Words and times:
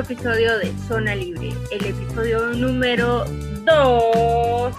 Nuevo 0.00 0.14
episodio 0.14 0.56
de 0.56 0.72
Zona 0.88 1.14
Libre, 1.14 1.50
el 1.70 1.84
episodio 1.84 2.54
número 2.54 3.26
2. 3.66 4.74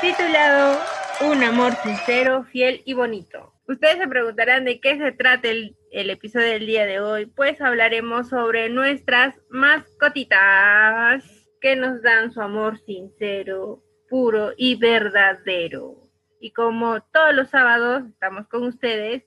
Titulado 0.00 0.80
Un 1.20 1.44
amor 1.44 1.72
sincero, 1.76 2.42
fiel 2.50 2.82
y 2.84 2.94
bonito. 2.94 3.52
Ustedes 3.68 3.98
se 3.98 4.08
preguntarán 4.08 4.64
de 4.64 4.80
qué 4.80 4.98
se 4.98 5.12
trata 5.12 5.48
el, 5.48 5.76
el 5.92 6.10
episodio 6.10 6.48
del 6.48 6.66
día 6.66 6.86
de 6.86 6.98
hoy. 6.98 7.26
Pues 7.26 7.60
hablaremos 7.60 8.30
sobre 8.30 8.68
nuestras 8.68 9.36
mascotitas 9.48 11.22
que 11.60 11.76
nos 11.76 12.02
dan 12.02 12.32
su 12.32 12.40
amor 12.40 12.80
sincero, 12.80 13.80
puro 14.10 14.54
y 14.56 14.74
verdadero. 14.74 16.10
Y 16.40 16.50
como 16.50 17.00
todos 17.00 17.32
los 17.32 17.48
sábados 17.50 18.08
estamos 18.08 18.48
con 18.48 18.64
ustedes, 18.64 19.22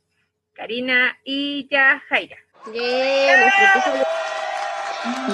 Karina 0.55 1.17
y 1.23 1.69
Yajaira. 1.71 2.35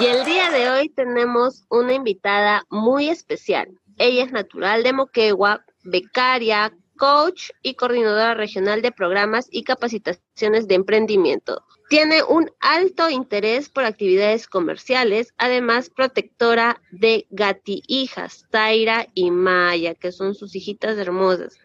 Y 0.00 0.06
el 0.06 0.24
día 0.24 0.50
de 0.50 0.70
hoy 0.70 0.88
tenemos 0.88 1.64
una 1.68 1.94
invitada 1.94 2.64
muy 2.70 3.08
especial. 3.08 3.68
Ella 3.98 4.24
es 4.24 4.32
natural 4.32 4.82
de 4.82 4.92
Moquegua, 4.92 5.64
becaria, 5.84 6.72
coach 6.96 7.50
y 7.62 7.74
coordinadora 7.74 8.34
regional 8.34 8.80
de 8.80 8.92
programas 8.92 9.48
y 9.50 9.64
capacitaciones 9.64 10.66
de 10.66 10.74
emprendimiento. 10.74 11.62
Tiene 11.88 12.22
un 12.22 12.50
alto 12.60 13.10
interés 13.10 13.68
por 13.68 13.84
actividades 13.84 14.46
comerciales, 14.46 15.32
además 15.36 15.90
protectora 15.90 16.80
de 16.90 17.26
gati 17.30 17.82
hijas, 17.86 18.46
Taira 18.50 19.08
y 19.14 19.30
Maya, 19.30 19.94
que 19.94 20.10
son 20.12 20.34
sus 20.34 20.56
hijitas 20.56 20.96
hermosas 20.98 21.58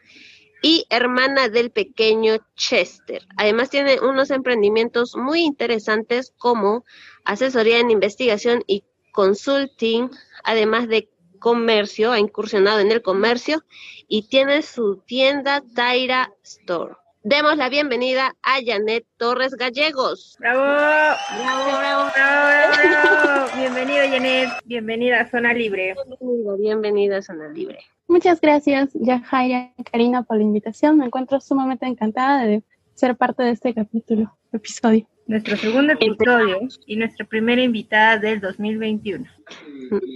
y 0.61 0.85
hermana 0.89 1.49
del 1.49 1.71
pequeño 1.71 2.37
Chester. 2.55 3.23
Además 3.37 3.69
tiene 3.69 3.99
unos 3.99 4.29
emprendimientos 4.31 5.15
muy 5.15 5.41
interesantes 5.41 6.33
como 6.37 6.85
asesoría 7.25 7.79
en 7.79 7.91
investigación 7.91 8.63
y 8.67 8.83
consulting, 9.11 10.09
además 10.43 10.87
de 10.87 11.09
comercio, 11.39 12.11
ha 12.11 12.19
incursionado 12.19 12.79
en 12.79 12.91
el 12.91 13.01
comercio 13.01 13.63
y 14.07 14.27
tiene 14.27 14.61
su 14.61 14.97
tienda 14.97 15.63
Taira 15.75 16.31
Store. 16.43 16.95
Demos 17.23 17.55
la 17.55 17.69
bienvenida 17.69 18.35
a 18.41 18.59
Janet 18.65 19.05
Torres 19.17 19.53
Gallegos. 19.55 20.37
¡Bravo! 20.39 20.59
¡Bravo, 20.59 21.77
bravo, 21.77 22.11
bravo, 22.15 22.73
bravo! 22.73 23.57
Bienvenido, 23.57 24.03
Janet. 24.09 24.49
Bienvenida 24.65 25.21
a 25.21 25.29
Zona 25.29 25.53
Libre. 25.53 25.95
Bienvenida, 26.19 26.55
bienvenida 26.57 27.17
a 27.17 27.21
Zona 27.21 27.47
Libre. 27.49 27.85
Muchas 28.11 28.41
gracias, 28.41 28.89
Yajaira 28.93 29.71
y 29.77 29.83
Karina, 29.85 30.23
por 30.23 30.35
la 30.35 30.43
invitación. 30.43 30.97
Me 30.97 31.05
encuentro 31.05 31.39
sumamente 31.39 31.85
encantada 31.85 32.43
de 32.43 32.61
ser 32.93 33.15
parte 33.15 33.41
de 33.41 33.51
este 33.51 33.73
capítulo, 33.73 34.37
episodio. 34.51 35.07
Nuestro 35.31 35.55
segundo 35.55 35.93
episodio 35.93 36.59
y 36.85 36.97
nuestra 36.97 37.25
primera 37.25 37.61
invitada 37.61 38.17
del 38.17 38.41
2021. 38.41 39.25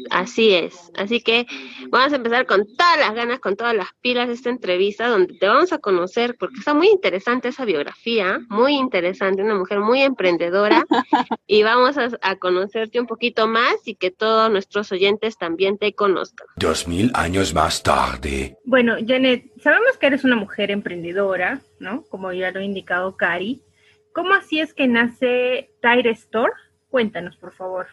Así 0.10 0.54
es. 0.54 0.92
Así 0.98 1.22
que 1.22 1.46
vamos 1.90 2.12
a 2.12 2.18
empezar 2.18 2.46
con 2.46 2.66
todas 2.76 3.00
las 3.00 3.16
ganas, 3.16 3.40
con 3.40 3.56
todas 3.56 3.74
las 3.74 3.88
pilas 4.02 4.28
de 4.28 4.34
esta 4.34 4.50
entrevista, 4.50 5.08
donde 5.08 5.34
te 5.36 5.48
vamos 5.48 5.72
a 5.72 5.78
conocer, 5.78 6.36
porque 6.38 6.60
está 6.60 6.74
muy 6.74 6.90
interesante 6.90 7.48
esa 7.48 7.64
biografía, 7.64 8.42
muy 8.50 8.74
interesante, 8.74 9.42
una 9.42 9.56
mujer 9.56 9.80
muy 9.80 10.02
emprendedora, 10.02 10.84
y 11.48 11.64
vamos 11.64 11.98
a, 11.98 12.10
a 12.22 12.36
conocerte 12.36 13.00
un 13.00 13.08
poquito 13.08 13.48
más 13.48 13.76
y 13.86 13.96
que 13.96 14.12
todos 14.12 14.52
nuestros 14.52 14.92
oyentes 14.92 15.38
también 15.38 15.78
te 15.78 15.94
conozcan. 15.94 16.46
Dos 16.58 16.90
mil 16.90 17.10
años 17.14 17.54
más 17.54 17.82
tarde. 17.82 18.58
Bueno, 18.66 18.98
Janet, 19.08 19.46
sabemos 19.62 19.98
que 19.98 20.08
eres 20.08 20.26
una 20.26 20.36
mujer 20.36 20.72
emprendedora, 20.72 21.62
¿no? 21.80 22.04
Como 22.10 22.34
ya 22.34 22.52
lo 22.52 22.60
ha 22.60 22.64
indicado 22.64 23.16
Cari. 23.16 23.62
¿Cómo 24.16 24.34
así 24.34 24.62
es 24.62 24.74
que 24.74 24.88
nace 24.88 25.72
Tire 25.82 26.12
Store? 26.12 26.54
Cuéntanos, 26.90 27.36
por 27.36 27.52
favor. 27.52 27.88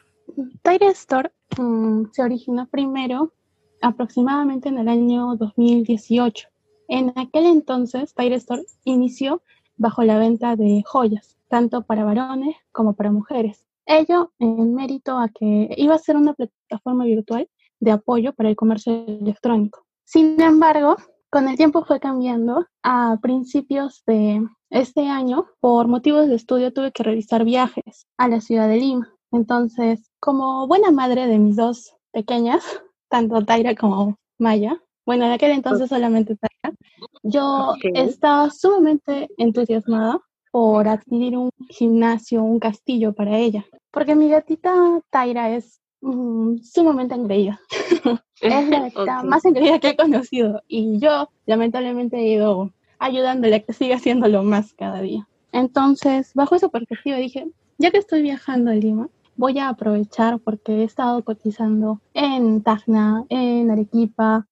Tire 0.63 0.87
Store 0.91 1.33
mm, 1.59 2.13
se 2.13 2.23
originó 2.23 2.69
primero 2.69 3.33
aproximadamente 3.81 4.69
en 4.69 4.79
el 4.79 4.89
año 4.89 5.35
2018. 5.35 6.49
En 6.87 7.13
aquel 7.17 7.47
entonces, 7.47 8.15
Tire 8.15 8.37
Store 8.37 8.63
inició 8.85 9.43
bajo 9.77 10.05
la 10.05 10.17
venta 10.17 10.55
de 10.55 10.85
joyas, 10.87 11.37
tanto 11.49 11.83
para 11.83 12.05
varones 12.05 12.55
como 12.71 12.95
para 12.95 13.11
mujeres. 13.11 13.67
Ello 13.85 14.33
en 14.39 14.77
mérito 14.77 15.19
a 15.19 15.29
que 15.29 15.75
iba 15.77 15.97
a 15.97 15.99
ser 15.99 16.15
una 16.15 16.35
plataforma 16.35 17.05
virtual 17.05 17.49
de 17.81 17.91
apoyo 17.91 18.33
para 18.33 18.49
el 18.49 18.55
comercio 18.55 19.05
electrónico. 19.09 19.85
Sin 20.05 20.41
embargo, 20.41 20.95
con 21.33 21.49
el 21.49 21.57
tiempo 21.57 21.85
fue 21.85 21.99
cambiando. 21.99 22.67
A 22.83 23.17
principios 23.23 24.03
de 24.07 24.47
este 24.69 25.09
año, 25.09 25.47
por 25.61 25.89
motivos 25.89 26.29
de 26.29 26.35
estudio, 26.35 26.73
tuve 26.75 26.93
que 26.93 27.03
realizar 27.03 27.45
viajes 27.45 28.07
a 28.19 28.29
la 28.29 28.41
ciudad 28.43 28.69
de 28.69 28.77
Lima. 28.77 29.15
Entonces, 29.33 30.11
como 30.21 30.67
buena 30.67 30.91
madre 30.91 31.27
de 31.27 31.39
mis 31.39 31.57
dos 31.57 31.97
pequeñas, 32.13 32.63
tanto 33.09 33.45
Taira 33.45 33.75
como 33.75 34.17
Maya, 34.39 34.79
bueno, 35.07 35.25
en 35.25 35.33
aquel 35.33 35.53
entonces 35.53 35.89
solamente 35.89 36.37
Taira, 36.37 36.77
yo 37.23 37.75
estaba 37.83 38.51
sumamente 38.51 39.31
entusiasmada 39.39 40.21
por 40.51 40.87
adquirir 40.87 41.39
un 41.39 41.51
gimnasio, 41.71 42.43
un 42.43 42.61
castillo 42.61 43.15
para 43.15 43.39
ella, 43.39 43.65
porque 43.91 44.15
mi 44.15 44.29
gatita 44.29 45.01
Taira 45.09 45.51
es 45.51 45.82
mm, 46.03 46.59
sumamente 46.59 47.15
engreída. 47.15 47.61
es 48.41 48.69
la 48.69 48.81
gatita 48.81 49.21
Ok. 49.21 49.25
más 49.25 49.45
engreída 49.45 49.79
que 49.79 49.91
he 49.91 49.97
conocido 49.97 50.63
y 50.69 50.99
yo 50.99 51.31
lamentablemente 51.47 52.19
he 52.19 52.35
ido 52.35 52.71
ayudándole 52.99 53.57
a 53.57 53.61
que 53.61 53.73
siga 53.73 53.97
haciéndolo 53.97 54.43
más 54.43 54.75
cada 54.75 55.01
día. 55.01 55.27
Entonces, 55.53 56.33
bajo 56.35 56.55
esa 56.55 56.69
perspectiva 56.69 57.17
dije, 57.17 57.51
ya 57.79 57.91
que 57.91 57.99
estoy 57.99 58.23
viajando 58.23 58.71
a 58.71 58.75
Lima, 58.75 59.09
voy 59.37 59.59
a 59.59 59.69
aprovechar 59.69 60.39
porque 60.39 60.73
he 60.73 60.85
estado 60.85 61.23
cotizando 61.25 62.01
en 62.15 62.63
Tacna, 62.63 63.25
en 63.29 63.71
Arequipa, 63.71 64.47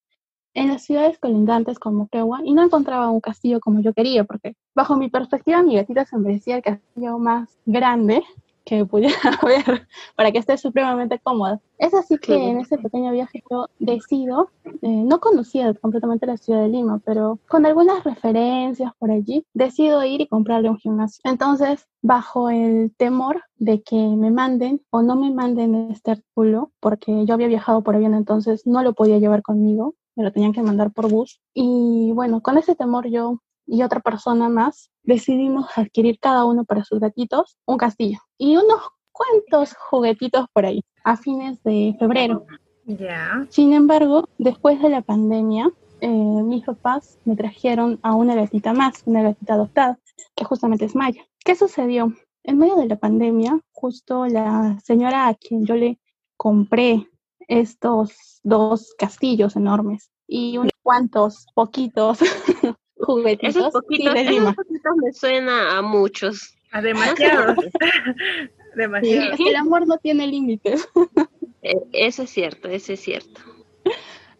en 0.54 0.68
las 0.68 0.82
ciudades 0.82 1.18
colindantes 1.18 1.78
como 1.78 2.08
Quehua 2.08 2.40
y 2.44 2.52
no 2.52 2.64
encontraba 2.64 3.10
un 3.10 3.20
castillo 3.20 3.60
como 3.60 3.80
yo 3.80 3.92
quería 3.92 4.24
porque 4.24 4.56
bajo 4.74 4.96
mi 4.96 5.08
perspectiva 5.08 5.62
mi 5.62 5.76
gatita 5.76 6.04
se 6.04 6.18
merecía 6.18 6.56
el 6.56 6.62
castillo 6.62 7.18
más 7.18 7.56
grande 7.66 8.24
que 8.64 8.84
pudiera 8.84 9.14
haber 9.42 9.86
para 10.16 10.32
que 10.32 10.38
esté 10.38 10.56
supremamente 10.58 11.18
cómoda. 11.18 11.60
Es 11.78 11.94
así 11.94 12.18
que 12.18 12.34
en 12.34 12.60
ese 12.60 12.78
pequeño 12.78 13.10
viaje 13.12 13.42
yo 13.50 13.68
decido, 13.78 14.50
eh, 14.64 14.88
no 14.88 15.18
conocía 15.20 15.72
completamente 15.74 16.26
la 16.26 16.36
ciudad 16.36 16.62
de 16.62 16.68
Lima, 16.68 17.00
pero 17.04 17.38
con 17.48 17.64
algunas 17.64 18.04
referencias 18.04 18.92
por 18.98 19.10
allí, 19.10 19.44
decido 19.54 20.04
ir 20.04 20.20
y 20.20 20.26
comprarle 20.26 20.68
un 20.68 20.78
gimnasio. 20.78 21.22
Entonces, 21.24 21.86
bajo 22.02 22.50
el 22.50 22.92
temor 22.96 23.42
de 23.56 23.82
que 23.82 23.96
me 23.96 24.30
manden 24.30 24.82
o 24.90 25.02
no 25.02 25.16
me 25.16 25.30
manden 25.30 25.90
este 25.90 26.12
artículo, 26.12 26.70
porque 26.80 27.24
yo 27.26 27.34
había 27.34 27.48
viajado 27.48 27.82
por 27.82 27.96
avión, 27.96 28.14
entonces 28.14 28.66
no 28.66 28.82
lo 28.82 28.92
podía 28.92 29.18
llevar 29.18 29.42
conmigo, 29.42 29.94
me 30.16 30.24
lo 30.24 30.32
tenían 30.32 30.52
que 30.52 30.62
mandar 30.62 30.92
por 30.92 31.10
bus. 31.10 31.40
Y 31.54 32.12
bueno, 32.12 32.42
con 32.42 32.58
ese 32.58 32.74
temor 32.74 33.08
yo 33.08 33.40
y 33.70 33.82
otra 33.84 34.00
persona 34.00 34.48
más 34.48 34.90
decidimos 35.04 35.66
adquirir 35.76 36.18
cada 36.18 36.44
uno 36.44 36.64
para 36.64 36.84
sus 36.84 36.98
gatitos 36.98 37.56
un 37.66 37.78
castillo 37.78 38.18
y 38.36 38.56
unos 38.56 38.80
cuantos 39.12 39.74
juguetitos 39.74 40.46
por 40.52 40.66
ahí 40.66 40.82
a 41.04 41.16
fines 41.16 41.62
de 41.62 41.94
febrero. 41.98 42.46
Ya. 42.84 43.46
Sin 43.50 43.72
embargo, 43.72 44.28
después 44.38 44.82
de 44.82 44.88
la 44.88 45.02
pandemia, 45.02 45.70
eh, 46.00 46.08
mis 46.08 46.64
papás 46.64 47.18
me 47.24 47.36
trajeron 47.36 48.00
a 48.02 48.14
una 48.14 48.34
gatita 48.34 48.72
más, 48.72 49.02
una 49.06 49.22
gatita 49.22 49.54
adoptada, 49.54 49.98
que 50.34 50.44
justamente 50.44 50.86
es 50.86 50.94
Maya. 50.96 51.22
¿Qué 51.44 51.54
sucedió? 51.54 52.12
En 52.42 52.58
medio 52.58 52.76
de 52.76 52.86
la 52.86 52.96
pandemia, 52.96 53.60
justo 53.72 54.26
la 54.26 54.78
señora 54.82 55.28
a 55.28 55.34
quien 55.34 55.66
yo 55.66 55.76
le 55.76 56.00
compré 56.36 57.08
estos 57.46 58.40
dos 58.42 58.94
castillos 58.98 59.56
enormes 59.56 60.10
y 60.26 60.56
unos 60.56 60.72
cuantos 60.82 61.46
poquitos 61.54 62.20
juguetitos 63.02 63.56
Esos 63.56 63.66
sí, 63.66 63.70
poquitos, 63.72 64.14
esos 64.16 64.54
poquitos 64.54 64.92
me 65.02 65.12
suena 65.12 65.78
a 65.78 65.82
muchos. 65.82 66.54
A 66.72 66.80
demasiados. 66.82 67.56
Sí, 68.72 68.76
demasiados. 68.78 69.30
es 69.32 69.36
que 69.38 69.50
el 69.50 69.56
amor 69.56 69.86
no 69.86 69.98
tiene 69.98 70.26
límites. 70.26 70.88
Eh, 71.62 71.76
Eso 71.92 72.22
es 72.22 72.30
cierto, 72.30 72.68
eso 72.68 72.94
es 72.94 73.00
cierto. 73.00 73.42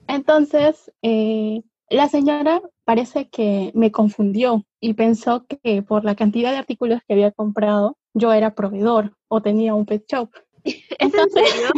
Entonces, 0.08 0.90
eh, 1.02 1.60
la 1.90 2.08
señora 2.08 2.62
parece 2.84 3.28
que 3.28 3.72
me 3.74 3.92
confundió 3.92 4.64
y 4.80 4.94
pensó 4.94 5.44
que 5.46 5.82
por 5.82 6.02
la 6.04 6.14
cantidad 6.14 6.50
de 6.50 6.56
artículos 6.56 7.00
que 7.06 7.12
había 7.12 7.30
comprado, 7.30 7.98
yo 8.14 8.32
era 8.32 8.54
proveedor 8.54 9.14
o 9.28 9.42
tenía 9.42 9.74
un 9.74 9.84
pet 9.84 10.04
shop. 10.08 10.30
¿Es 10.64 10.74
en 10.98 11.06
Entonces, 11.10 11.50
serio? 11.50 11.68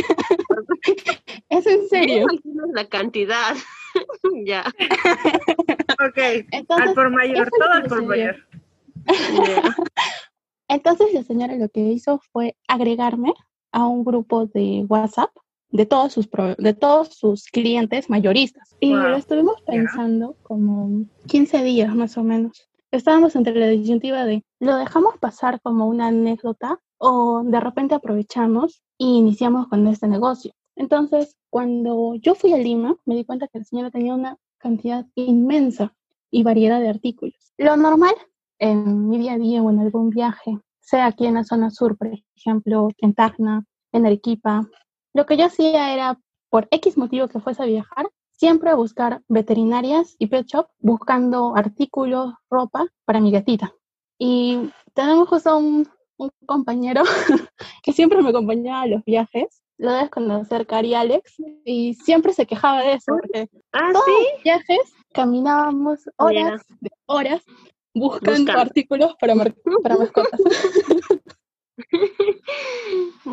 es 1.48 1.66
en 1.66 1.88
serio. 1.88 2.26
La 2.72 2.86
cantidad. 2.88 3.54
ya. 4.44 4.64
Ok. 6.06 6.18
Entonces, 6.50 6.88
al 6.88 6.94
por 6.94 7.10
mayor, 7.10 7.48
todo 7.58 7.68
lo 7.68 7.74
al 7.74 7.82
que 7.82 7.88
por 7.88 8.02
mayor. 8.04 8.36
Entonces 10.68 11.12
la 11.12 11.22
señora 11.22 11.56
lo 11.56 11.68
que 11.68 11.80
hizo 11.80 12.20
fue 12.32 12.56
agregarme 12.68 13.34
a 13.72 13.86
un 13.86 14.04
grupo 14.04 14.46
de 14.46 14.84
WhatsApp 14.88 15.30
de 15.70 15.86
todos 15.86 16.12
sus 16.12 16.28
pro- 16.28 16.54
de 16.56 16.74
todos 16.74 17.08
sus 17.16 17.46
clientes 17.46 18.08
mayoristas. 18.10 18.76
Y 18.80 18.92
Wow. 18.92 19.02
lo 19.08 19.16
estuvimos 19.16 19.60
pensando 19.66 20.36
como 20.42 21.04
15 21.26 21.62
días 21.62 21.94
más 21.94 22.16
o 22.18 22.22
menos. 22.24 22.68
estábamos 22.90 23.34
entre 23.36 23.54
la 23.54 23.68
disyuntiva 23.68 24.26
de, 24.26 24.44
¿lo 24.60 24.76
dejamos 24.76 25.16
pasar 25.18 25.62
como 25.62 25.86
una 25.88 26.08
anécdota 26.08 26.78
o 26.98 27.42
de 27.42 27.58
repente 27.58 27.94
aprovechamos 27.94 28.82
y 28.98 29.16
iniciamos 29.16 29.66
con 29.68 29.86
este 29.86 30.06
negocio? 30.08 30.52
Entonces, 30.82 31.36
cuando 31.48 32.16
yo 32.16 32.34
fui 32.34 32.52
a 32.52 32.58
Lima, 32.58 32.96
me 33.04 33.14
di 33.14 33.24
cuenta 33.24 33.46
que 33.46 33.60
la 33.60 33.64
señora 33.64 33.92
tenía 33.92 34.14
una 34.14 34.36
cantidad 34.58 35.06
inmensa 35.14 35.94
y 36.28 36.42
variedad 36.42 36.80
de 36.80 36.88
artículos. 36.88 37.36
Lo 37.56 37.76
normal 37.76 38.14
en 38.58 39.08
mi 39.08 39.16
día 39.18 39.34
a 39.34 39.38
día 39.38 39.62
o 39.62 39.70
en 39.70 39.78
algún 39.78 40.10
viaje, 40.10 40.58
sea 40.80 41.06
aquí 41.06 41.26
en 41.26 41.34
la 41.34 41.44
zona 41.44 41.70
sur, 41.70 41.96
por 41.96 42.08
ejemplo, 42.34 42.88
en 42.98 43.14
Tacna, 43.14 43.64
en 43.92 44.06
Arequipa, 44.06 44.68
lo 45.14 45.24
que 45.24 45.36
yo 45.36 45.44
hacía 45.44 45.94
era, 45.94 46.18
por 46.50 46.66
X 46.72 46.98
motivo 46.98 47.28
que 47.28 47.38
fuese 47.38 47.62
a 47.62 47.66
viajar, 47.66 48.10
siempre 48.32 48.74
buscar 48.74 49.22
veterinarias 49.28 50.16
y 50.18 50.26
pet 50.26 50.48
shop 50.48 50.66
buscando 50.80 51.54
artículos, 51.54 52.34
ropa 52.50 52.88
para 53.04 53.20
mi 53.20 53.30
gatita. 53.30 53.72
Y 54.18 54.72
tenemos 54.94 55.28
justo 55.28 55.56
un, 55.56 55.88
un 56.16 56.30
compañero 56.44 57.04
que 57.84 57.92
siempre 57.92 58.20
me 58.20 58.30
acompañaba 58.30 58.82
a 58.82 58.86
los 58.88 59.04
viajes 59.04 59.61
lo 59.78 59.92
debes 59.92 60.10
conocer, 60.10 60.66
Cari 60.66 60.94
Alex, 60.94 61.34
y 61.64 61.94
siempre 61.94 62.32
se 62.32 62.46
quejaba 62.46 62.82
de 62.82 62.94
eso, 62.94 63.16
porque 63.20 63.48
Ah, 63.72 63.90
todos 63.92 64.04
sí. 64.04 64.12
los 64.34 64.42
viajes 64.44 64.78
caminábamos 65.12 66.08
horas, 66.16 66.62
de 66.80 66.90
horas, 67.06 67.42
buscando, 67.94 68.40
Buscando. 68.52 68.60
artículos 68.60 69.14
para, 69.20 69.34
para 69.82 69.96
mascotas. 69.96 70.40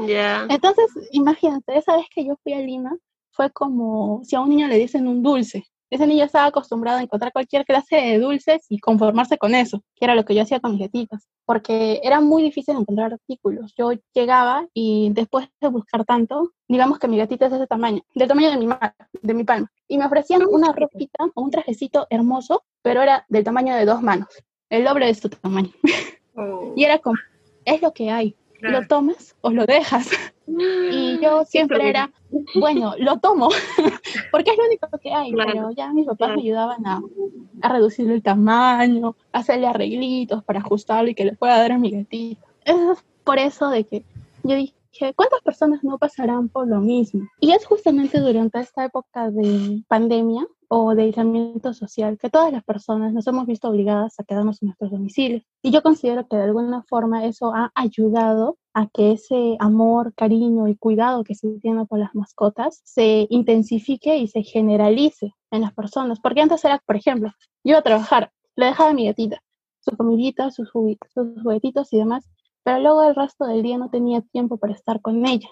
Ya. 0.07 0.47
Entonces, 0.49 0.91
imagínate, 1.11 1.77
esa 1.77 1.97
vez 1.97 2.05
que 2.13 2.25
yo 2.25 2.35
fui 2.43 2.53
a 2.53 2.59
Lima, 2.59 2.97
fue 3.31 3.51
como 3.51 4.21
si 4.23 4.35
a 4.35 4.41
un 4.41 4.49
niño 4.49 4.67
le 4.67 4.77
dicen 4.77 5.07
un 5.07 5.21
dulce. 5.21 5.65
Ese 5.89 6.05
niño 6.05 6.23
estaba 6.23 6.45
acostumbrado 6.45 6.99
a 6.99 7.01
encontrar 7.01 7.31
cualquier 7.33 7.65
clase 7.65 7.95
de 7.95 8.19
dulces 8.19 8.65
y 8.69 8.79
conformarse 8.79 9.37
con 9.37 9.55
eso, 9.55 9.81
que 9.95 10.05
era 10.05 10.13
lo 10.13 10.23
que 10.23 10.35
yo 10.35 10.43
hacía 10.43 10.59
con 10.59 10.71
mis 10.71 10.81
gatitas, 10.81 11.27
porque 11.45 11.99
era 12.03 12.21
muy 12.21 12.43
difícil 12.43 12.75
encontrar 12.77 13.13
artículos. 13.13 13.73
Yo 13.75 13.93
llegaba 14.13 14.67
y 14.73 15.09
después 15.13 15.49
de 15.59 15.67
buscar 15.69 16.05
tanto, 16.05 16.51
digamos 16.67 16.99
que 16.99 17.07
mi 17.07 17.17
gatita 17.17 17.45
es 17.45 17.51
de 17.51 17.57
ese 17.57 17.67
tamaño, 17.67 18.01
del 18.13 18.27
tamaño 18.27 18.51
de 18.51 18.57
mi 18.57 18.67
mano, 18.67 18.93
de 19.21 19.33
mi 19.33 19.43
palma, 19.43 19.71
y 19.87 19.97
me 19.97 20.05
ofrecían 20.05 20.43
una 20.47 20.71
ropita 20.73 21.25
o 21.33 21.41
un 21.41 21.49
trajecito 21.49 22.05
hermoso, 22.11 22.63
pero 22.83 23.01
era 23.01 23.25
del 23.27 23.43
tamaño 23.43 23.75
de 23.75 23.85
dos 23.85 24.03
manos, 24.03 24.27
el 24.69 24.83
doble 24.83 25.07
de 25.07 25.15
su 25.15 25.29
tamaño. 25.29 25.71
Oh, 26.35 26.73
Y 26.73 26.85
era 26.85 26.99
como, 26.99 27.17
es 27.65 27.81
lo 27.81 27.91
que 27.91 28.11
hay, 28.11 28.33
claro. 28.59 28.79
lo 28.79 28.87
tomas 28.87 29.35
o 29.41 29.49
lo 29.49 29.65
dejas. 29.65 30.07
Y 30.91 31.19
yo 31.21 31.45
siempre 31.45 31.89
era, 31.89 32.11
bueno, 32.55 32.93
lo 32.97 33.17
tomo, 33.19 33.49
porque 34.31 34.51
es 34.51 34.57
lo 34.57 34.65
único 34.65 34.87
que 35.01 35.13
hay, 35.13 35.31
Claro, 35.31 35.51
pero 35.51 35.71
ya 35.71 35.93
mis 35.93 36.05
papás 36.05 36.17
claro. 36.17 36.35
me 36.35 36.41
ayudaban 36.41 36.85
a, 36.85 37.01
a 37.61 37.69
reducirle 37.73 38.15
el 38.15 38.23
tamaño, 38.23 39.15
a 39.31 39.39
hacerle 39.39 39.67
arreglitos 39.67 40.43
para 40.43 40.59
ajustarlo 40.59 41.09
y 41.09 41.15
que 41.15 41.25
le 41.25 41.33
pueda 41.33 41.57
dar 41.57 41.71
a 41.71 41.77
mi 41.77 41.91
gatita. 41.91 42.45
Eso 42.65 42.93
es 42.93 43.05
por 43.23 43.37
eso 43.37 43.69
de 43.69 43.83
que 43.83 44.03
yo 44.43 44.55
dije, 44.55 44.73
¿cuántas 45.15 45.41
personas 45.41 45.83
no 45.83 45.97
pasarán 45.97 46.49
por 46.49 46.67
lo 46.67 46.79
mismo? 46.79 47.27
Y 47.39 47.51
es 47.51 47.65
justamente 47.65 48.19
durante 48.19 48.59
esta 48.59 48.85
época 48.85 49.29
de 49.29 49.83
pandemia 49.87 50.47
o 50.69 50.93
de 50.93 51.03
aislamiento 51.03 51.73
social 51.73 52.17
que 52.17 52.29
todas 52.29 52.51
las 52.51 52.63
personas 52.63 53.11
nos 53.11 53.25
hemos 53.27 53.47
visto 53.47 53.67
obligadas 53.67 54.19
a 54.19 54.23
quedarnos 54.23 54.61
en 54.61 54.67
nuestros 54.67 54.91
domicilios. 54.91 55.43
Y 55.63 55.71
yo 55.71 55.81
considero 55.81 56.27
que 56.27 56.37
de 56.37 56.43
alguna 56.43 56.83
forma 56.83 57.25
eso 57.25 57.53
ha 57.53 57.71
ayudado 57.73 58.57
a 58.75 58.87
que 58.87 59.11
ese 59.11 59.57
amor, 59.59 60.13
cariño 60.13 60.67
y 60.67 60.75
cuidado 60.75 61.23
que 61.23 61.33
se 61.33 61.49
tiene 61.59 61.85
por 61.85 61.97
las 61.97 62.13
mascotas 62.13 62.81
se 62.85 63.25
intensifique 63.31 64.17
y 64.17 64.27
se 64.27 64.43
generalice 64.43 65.33
en 65.49 65.61
las 65.61 65.73
personas. 65.73 66.19
Porque 66.19 66.41
antes 66.41 66.63
era, 66.63 66.79
por 66.85 66.95
ejemplo, 66.95 67.31
yo 67.63 67.71
iba 67.71 67.79
a 67.79 67.83
trabajar, 67.83 68.31
le 68.55 68.67
dejaba 68.67 68.91
a 68.91 68.93
mi 68.93 69.07
gatita, 69.07 69.41
su 69.79 69.97
comidita, 69.97 70.51
sus, 70.51 70.69
sus 70.69 71.41
juguetitos 71.41 71.91
y 71.93 71.97
demás, 71.97 72.29
pero 72.63 72.79
luego 72.79 73.03
el 73.03 73.15
resto 73.15 73.45
del 73.45 73.63
día 73.63 73.79
no 73.79 73.89
tenía 73.89 74.21
tiempo 74.21 74.57
para 74.57 74.73
estar 74.73 75.01
con 75.01 75.25
ella. 75.25 75.49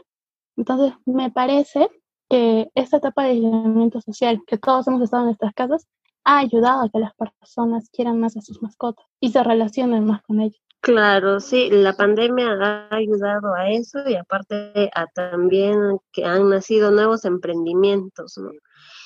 Entonces, 0.55 0.93
me 1.05 1.31
parece 1.31 1.89
que 2.29 2.69
esta 2.75 2.97
etapa 2.97 3.23
de 3.23 3.29
aislamiento 3.31 4.01
social, 4.01 4.41
que 4.45 4.57
todos 4.57 4.87
hemos 4.87 5.01
estado 5.01 5.23
en 5.23 5.27
nuestras 5.27 5.53
casas, 5.53 5.87
ha 6.23 6.39
ayudado 6.39 6.83
a 6.83 6.89
que 6.89 6.99
las 6.99 7.13
personas 7.15 7.89
quieran 7.89 8.19
más 8.19 8.35
a 8.35 8.41
sus 8.41 8.61
mascotas 8.61 9.05
y 9.19 9.31
se 9.31 9.43
relacionen 9.43 10.05
más 10.05 10.21
con 10.23 10.41
ellas. 10.41 10.61
Claro, 10.81 11.39
sí, 11.39 11.69
la 11.71 11.93
pandemia 11.93 12.51
ha 12.61 12.95
ayudado 12.95 13.53
a 13.55 13.69
eso 13.69 13.99
y 14.07 14.15
aparte 14.15 14.89
a 14.93 15.05
también 15.07 15.97
que 16.11 16.23
han 16.23 16.49
nacido 16.49 16.91
nuevos 16.91 17.25
emprendimientos. 17.25 18.39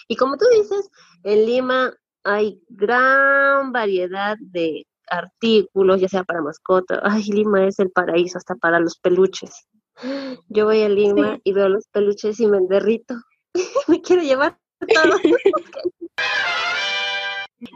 Y 0.07 0.15
como 0.15 0.37
tú 0.37 0.45
dices, 0.51 0.89
en 1.23 1.45
Lima 1.45 1.93
hay 2.23 2.61
gran 2.69 3.71
variedad 3.71 4.35
de 4.39 4.85
artículos, 5.07 6.01
ya 6.01 6.07
sea 6.07 6.23
para 6.23 6.41
mascotas. 6.41 6.99
Ay, 7.03 7.23
Lima 7.23 7.65
es 7.65 7.79
el 7.79 7.91
paraíso 7.91 8.37
hasta 8.37 8.55
para 8.55 8.79
los 8.79 8.97
peluches. 8.97 9.67
Yo 10.49 10.65
voy 10.65 10.81
a 10.81 10.89
Lima 10.89 11.35
Sí. 11.35 11.41
y 11.45 11.53
veo 11.53 11.69
los 11.69 11.87
peluches 11.87 12.39
y 12.39 12.47
me 12.47 12.59
derrito. 12.67 13.15
me 13.87 14.01
quiero 14.01 14.21
llevar 14.21 14.57
todo. 14.79 15.17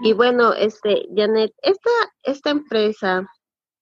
y 0.04 0.14
bueno, 0.14 0.54
este, 0.54 1.08
Janet, 1.16 1.54
esta, 1.62 1.90
esta 2.24 2.50
empresa 2.50 3.28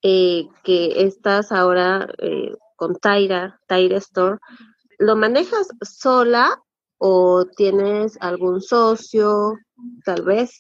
eh, 0.02 0.48
que 0.64 1.04
estás 1.04 1.52
ahora 1.52 2.10
eh, 2.18 2.54
con 2.76 2.96
Taira, 2.96 3.60
Taira 3.68 3.98
Store, 3.98 4.38
¿lo 5.00 5.16
manejas 5.16 5.68
sola 5.82 6.62
o 6.98 7.46
tienes 7.56 8.18
algún 8.22 8.62
socio, 8.62 9.58
tal 10.06 10.24
vez? 10.24 10.60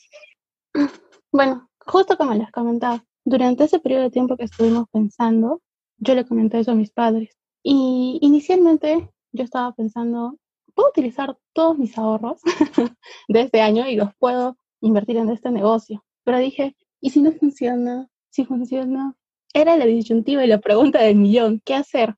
Bueno, 1.32 1.70
justo 1.86 2.18
como 2.18 2.34
les 2.34 2.52
comentaba, 2.52 3.04
durante 3.26 3.66
ese 3.66 3.80
periodo 3.80 4.04
de 4.04 4.12
tiempo 4.12 4.38
que 4.38 4.44
estuvimos 4.44 4.88
pensando, 4.92 5.62
yo 5.98 6.16
le 6.16 6.26
comenté 6.26 6.60
eso 6.60 6.72
a 6.72 6.76
mis 6.76 6.92
padres. 6.92 7.38
Y 7.64 8.20
inicialmente 8.22 9.10
yo 9.32 9.44
estaba 9.44 9.74
pensando, 9.74 10.38
puedo 10.76 10.90
utilizar 10.90 11.38
todos 11.54 11.78
mis 11.78 11.98
ahorros 11.98 12.42
de 13.28 13.42
este 13.42 13.62
año 13.62 13.88
y 13.88 13.96
los 13.96 14.14
puedo 14.20 14.58
invertir 14.82 15.18
en 15.18 15.30
este 15.30 15.50
negocio. 15.50 16.04
Pero 16.24 16.38
dije, 16.38 16.76
¿y 17.02 17.10
si 17.10 17.22
no 17.22 17.32
funciona? 17.32 18.10
Si 18.30 18.46
funciona, 18.46 19.16
era 19.54 19.78
la 19.78 19.86
disyuntiva 19.86 20.44
y 20.44 20.48
la 20.48 20.60
pregunta 20.60 21.02
del 21.02 21.16
millón, 21.16 21.62
¿qué 21.64 21.76
hacer? 21.76 22.16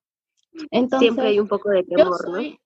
Entonces, 0.71 1.07
Siempre 1.07 1.27
hay 1.27 1.39
un 1.39 1.47
poco 1.47 1.69
de 1.69 1.83
temor, 1.83 2.29
¿no? 2.29 2.35
soy, 2.35 2.59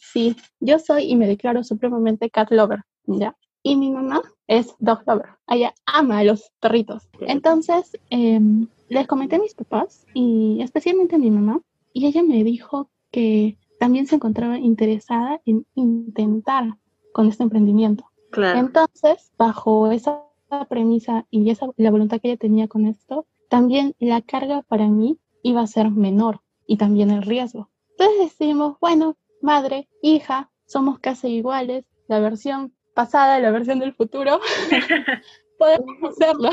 sí, 0.00 0.36
yo 0.60 0.78
soy 0.78 1.04
y 1.04 1.16
me 1.16 1.26
declaro 1.26 1.62
supremamente 1.62 2.30
cat 2.30 2.50
lover, 2.50 2.80
¿ya? 3.04 3.36
Y 3.62 3.76
mi 3.76 3.90
mamá 3.90 4.22
es 4.46 4.74
dog 4.78 5.02
lover, 5.06 5.30
ella 5.48 5.74
ama 5.84 6.18
a 6.18 6.24
los 6.24 6.50
perritos. 6.60 7.08
Entonces, 7.20 7.98
em, 8.08 8.66
les 8.88 9.06
comenté 9.06 9.36
a 9.36 9.40
mis 9.40 9.54
papás 9.54 10.06
y 10.14 10.60
especialmente 10.62 11.16
a 11.16 11.18
mi 11.18 11.30
mamá, 11.30 11.60
y 11.92 12.06
ella 12.06 12.22
me 12.22 12.44
dijo 12.44 12.90
que 13.10 13.58
también 13.78 14.06
se 14.06 14.16
encontraba 14.16 14.58
interesada 14.58 15.40
en 15.44 15.66
intentar 15.74 16.76
con 17.12 17.28
este 17.28 17.42
emprendimiento. 17.42 18.10
Claro, 18.30 18.58
Entonces, 18.58 19.32
bajo 19.38 19.90
esa 19.90 20.24
premisa 20.68 21.26
y 21.30 21.50
esa, 21.50 21.68
la 21.76 21.90
voluntad 21.90 22.20
que 22.20 22.28
ella 22.28 22.36
tenía 22.36 22.68
con 22.68 22.86
esto, 22.86 23.26
también 23.48 23.94
la 23.98 24.20
carga 24.20 24.62
para 24.62 24.88
mí 24.88 25.18
iba 25.42 25.60
a 25.60 25.66
ser 25.66 25.90
menor 25.90 26.40
y 26.66 26.76
también 26.76 27.10
el 27.10 27.22
riesgo. 27.22 27.70
Entonces 27.90 28.38
decimos, 28.38 28.76
bueno, 28.80 29.16
madre, 29.40 29.88
hija, 30.02 30.50
somos 30.66 30.98
casi 30.98 31.28
iguales, 31.28 31.84
la 32.08 32.20
versión 32.20 32.74
pasada, 32.94 33.38
la 33.40 33.50
versión 33.50 33.78
del 33.78 33.94
futuro, 33.94 34.40
podemos 35.58 36.10
hacerlo. 36.10 36.50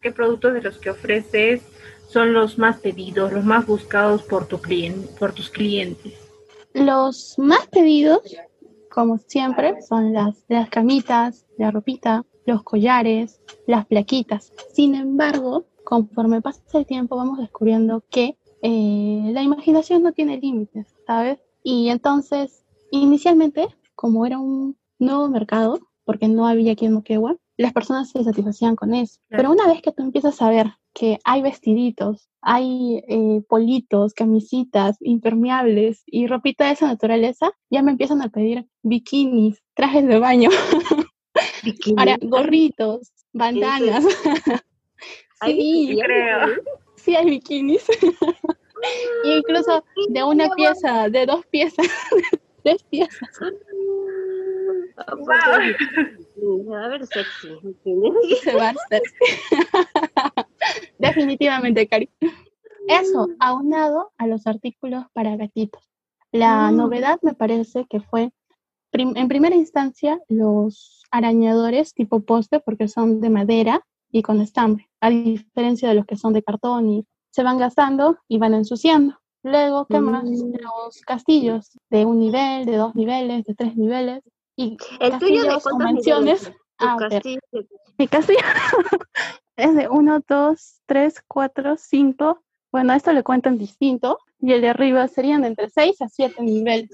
¿Qué 0.00 0.12
productos 0.12 0.54
de 0.54 0.62
los 0.62 0.78
que 0.78 0.90
ofreces 0.90 1.62
son 2.14 2.32
los 2.32 2.58
más 2.58 2.78
pedidos, 2.78 3.32
los 3.32 3.44
más 3.44 3.66
buscados 3.66 4.22
por, 4.22 4.46
tu 4.46 4.58
clien- 4.58 5.08
por 5.18 5.32
tus 5.32 5.50
clientes? 5.50 6.14
Los 6.72 7.34
más 7.38 7.66
pedidos, 7.66 8.20
como 8.88 9.18
siempre, 9.18 9.82
son 9.82 10.12
las, 10.12 10.44
las 10.48 10.70
camitas, 10.70 11.44
la 11.58 11.72
ropita, 11.72 12.24
los 12.46 12.62
collares, 12.62 13.40
las 13.66 13.84
plaquitas. 13.86 14.52
Sin 14.72 14.94
embargo, 14.94 15.64
conforme 15.82 16.40
pasa 16.40 16.62
el 16.74 16.86
tiempo, 16.86 17.16
vamos 17.16 17.38
descubriendo 17.38 18.04
que 18.08 18.38
eh, 18.62 19.30
la 19.32 19.42
imaginación 19.42 20.04
no 20.04 20.12
tiene 20.12 20.38
límites, 20.38 20.86
¿sabes? 21.08 21.38
Y 21.64 21.88
entonces, 21.88 22.64
inicialmente, 22.92 23.66
como 23.96 24.24
era 24.24 24.38
un 24.38 24.76
nuevo 25.00 25.28
mercado, 25.28 25.80
porque 26.04 26.28
no 26.28 26.46
había 26.46 26.72
aquí 26.72 26.86
en 26.86 26.92
Moquegua, 26.92 27.36
las 27.56 27.72
personas 27.72 28.10
se 28.10 28.22
satisfacían 28.22 28.76
con 28.76 28.94
eso. 28.94 29.18
Claro. 29.28 29.42
Pero 29.42 29.52
una 29.52 29.66
vez 29.66 29.82
que 29.82 29.90
tú 29.90 30.02
empiezas 30.04 30.40
a 30.40 30.48
ver 30.48 30.66
que 30.94 31.18
hay 31.24 31.42
vestiditos, 31.42 32.28
hay 32.40 33.02
eh, 33.08 33.42
politos, 33.48 34.14
camisitas, 34.14 34.96
impermeables 35.00 36.02
y 36.06 36.26
ropita 36.26 36.66
de 36.66 36.72
esa 36.72 36.86
naturaleza, 36.86 37.50
ya 37.68 37.82
me 37.82 37.90
empiezan 37.90 38.22
a 38.22 38.28
pedir 38.28 38.66
bikinis, 38.82 39.62
trajes 39.74 40.06
de 40.06 40.18
baño, 40.18 40.50
ahora 41.98 42.16
gorritos, 42.22 43.12
bandanas. 43.32 44.04
Sí, 45.44 45.52
¿y 45.58 45.90
hay 45.90 45.98
creo. 45.98 46.48
sí 46.96 47.16
hay 47.16 47.26
bikinis. 47.28 47.84
y 49.24 49.32
incluso 49.32 49.84
de 50.08 50.22
una 50.22 50.48
pieza, 50.54 51.10
de 51.10 51.26
dos 51.26 51.44
piezas, 51.46 51.86
de 52.12 52.38
tres 52.62 52.82
piezas. 52.84 53.28
Va 54.96 56.84
a 56.84 56.88
ver 56.88 57.06
sexy. 57.06 57.48
Se 58.42 58.54
va 58.54 58.68
a 58.68 58.70
hacer. 58.70 59.02
Definitivamente, 60.98 61.86
Cari. 61.88 62.10
Eso, 62.88 63.28
aunado 63.40 64.12
a 64.18 64.26
los 64.26 64.46
artículos 64.46 65.04
para 65.12 65.36
gatitos. 65.36 65.82
La 66.32 66.70
Mm. 66.70 66.76
novedad 66.76 67.18
me 67.22 67.34
parece 67.34 67.86
que 67.88 68.00
fue, 68.00 68.32
prim- 68.90 69.16
en 69.16 69.28
primera 69.28 69.56
instancia, 69.56 70.20
los 70.28 71.02
arañadores 71.10 71.94
tipo 71.94 72.20
poste, 72.20 72.60
porque 72.60 72.88
son 72.88 73.20
de 73.20 73.30
madera 73.30 73.80
y 74.10 74.22
con 74.22 74.40
estambre, 74.40 74.88
a 75.00 75.10
diferencia 75.10 75.88
de 75.88 75.94
los 75.94 76.06
que 76.06 76.16
son 76.16 76.32
de 76.32 76.42
cartón 76.42 76.88
y 76.90 77.06
se 77.30 77.42
van 77.42 77.58
gastando 77.58 78.18
y 78.28 78.38
van 78.38 78.54
ensuciando. 78.54 79.18
Luego, 79.42 79.86
¿qué 79.86 80.00
más? 80.00 80.24
Mm. 80.24 80.54
Los 80.60 81.00
castillos 81.02 81.70
de 81.90 82.04
un 82.06 82.18
nivel, 82.18 82.64
de 82.66 82.76
dos 82.76 82.94
niveles, 82.94 83.44
de 83.44 83.54
tres 83.54 83.76
niveles. 83.76 84.22
Y 84.56 84.76
¿El 85.00 85.18
tuyo 85.18 85.42
de 85.42 85.48
castillos 85.48 85.66
o 85.66 85.78
mansiones. 85.78 86.42
niveles? 86.42 86.60
Tu 86.78 86.86
A 86.86 86.96
ver, 86.96 87.10
castillo. 87.10 87.40
mi 87.98 88.08
castillo 88.08 88.38
es 89.56 89.74
de 89.74 89.88
1, 89.88 90.24
2, 90.28 90.80
3, 90.86 91.24
4, 91.26 91.76
5. 91.76 92.42
Bueno, 92.72 92.92
esto 92.92 93.12
le 93.12 93.22
cuentan 93.22 93.58
distinto. 93.58 94.18
Y 94.40 94.52
el 94.52 94.60
de 94.60 94.70
arriba 94.70 95.06
serían 95.08 95.42
de 95.42 95.48
entre 95.48 95.70
6 95.70 96.02
a 96.02 96.08
7 96.08 96.42
niveles. 96.42 96.90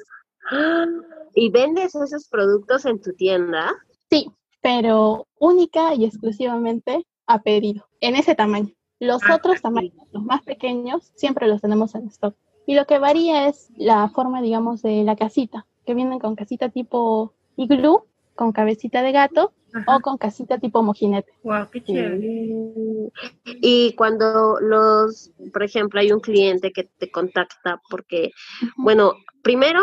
¿Y 1.35 1.51
vendes 1.51 1.95
esos 1.95 2.29
productos 2.29 2.85
en 2.85 3.01
tu 3.01 3.13
tienda? 3.15 3.73
Sí, 4.11 4.31
pero 4.61 5.27
única 5.39 5.95
y 5.95 6.05
exclusivamente 6.05 7.07
a 7.27 7.41
pedido, 7.41 7.87
en 8.01 8.17
ese 8.17 8.35
tamaño. 8.35 8.71
Los 8.99 9.23
Ah, 9.25 9.37
otros 9.37 9.63
tamaños, 9.63 9.95
los 10.13 10.23
más 10.25 10.43
pequeños, 10.43 11.13
siempre 11.15 11.47
los 11.47 11.63
tenemos 11.63 11.95
en 11.95 12.07
stock. 12.09 12.35
Y 12.67 12.75
lo 12.75 12.87
que 12.87 12.99
varía 12.99 13.49
es 13.49 13.71
la 13.77 14.09
forma, 14.11 14.43
digamos, 14.43 14.83
de 14.83 15.03
la 15.05 15.17
casita, 15.17 15.67
que 15.87 15.95
vienen 15.95 16.19
con 16.19 16.37
casita 16.37 16.69
tipo 16.69 17.33
iglú, 17.57 18.05
con 18.35 18.53
cabecita 18.53 19.03
de 19.03 19.13
gato 19.13 19.53
Ajá. 19.73 19.97
o 19.97 20.01
con 20.01 20.19
casita 20.19 20.59
tipo 20.59 20.83
mojinete. 20.83 21.33
Wow, 21.43 21.69
qué 21.71 21.83
chévere. 21.83 23.11
Y 23.47 23.95
cuando 23.95 24.59
los, 24.61 25.33
por 25.53 25.63
ejemplo, 25.63 26.01
hay 26.01 26.13
un 26.13 26.21
cliente 26.21 26.73
que 26.73 26.85
te 26.85 27.11
contacta 27.11 27.81
porque, 27.91 28.31
bueno, 28.77 29.15
primero, 29.43 29.81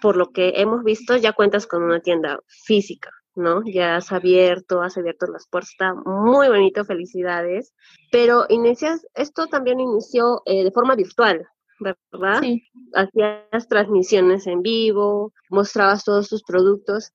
por 0.00 0.16
lo 0.16 0.30
que 0.30 0.54
hemos 0.56 0.84
visto, 0.84 1.16
ya 1.16 1.32
cuentas 1.32 1.66
con 1.66 1.82
una 1.82 2.00
tienda 2.00 2.40
física, 2.46 3.10
¿no? 3.34 3.62
Ya 3.64 3.96
has 3.96 4.12
abierto, 4.12 4.82
has 4.82 4.96
abierto 4.96 5.26
las 5.26 5.46
puertas, 5.48 5.70
está 5.70 5.94
muy 5.94 6.48
bonito, 6.48 6.84
felicidades. 6.84 7.74
Pero 8.10 8.46
inicias, 8.48 9.06
esto 9.14 9.46
también 9.46 9.80
inició 9.80 10.42
eh, 10.46 10.64
de 10.64 10.70
forma 10.70 10.94
virtual, 10.94 11.46
¿verdad? 11.80 12.40
Sí. 12.40 12.62
hacías 12.94 13.68
transmisiones 13.68 14.46
en 14.46 14.62
vivo, 14.62 15.32
mostrabas 15.50 16.04
todos 16.04 16.28
tus 16.28 16.42
productos. 16.42 17.12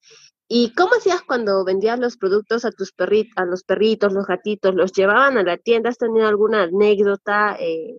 ¿Y 0.56 0.72
cómo 0.76 0.92
hacías 0.96 1.24
cuando 1.24 1.66
vendías 1.66 1.98
los 1.98 2.16
productos 2.16 2.64
a 2.64 2.70
tus 2.70 2.92
perritos, 2.92 3.34
a 3.38 3.46
los 3.46 3.64
perritos, 3.64 4.14
los 4.14 4.28
gatitos? 4.28 4.76
¿Los 4.76 4.92
llevaban 4.92 5.36
a 5.40 5.42
la 5.42 5.58
tienda? 5.58 5.90
¿Has 5.90 5.98
tenido 5.98 6.28
alguna 6.28 6.62
anécdota, 6.62 7.58
eh, 7.60 7.98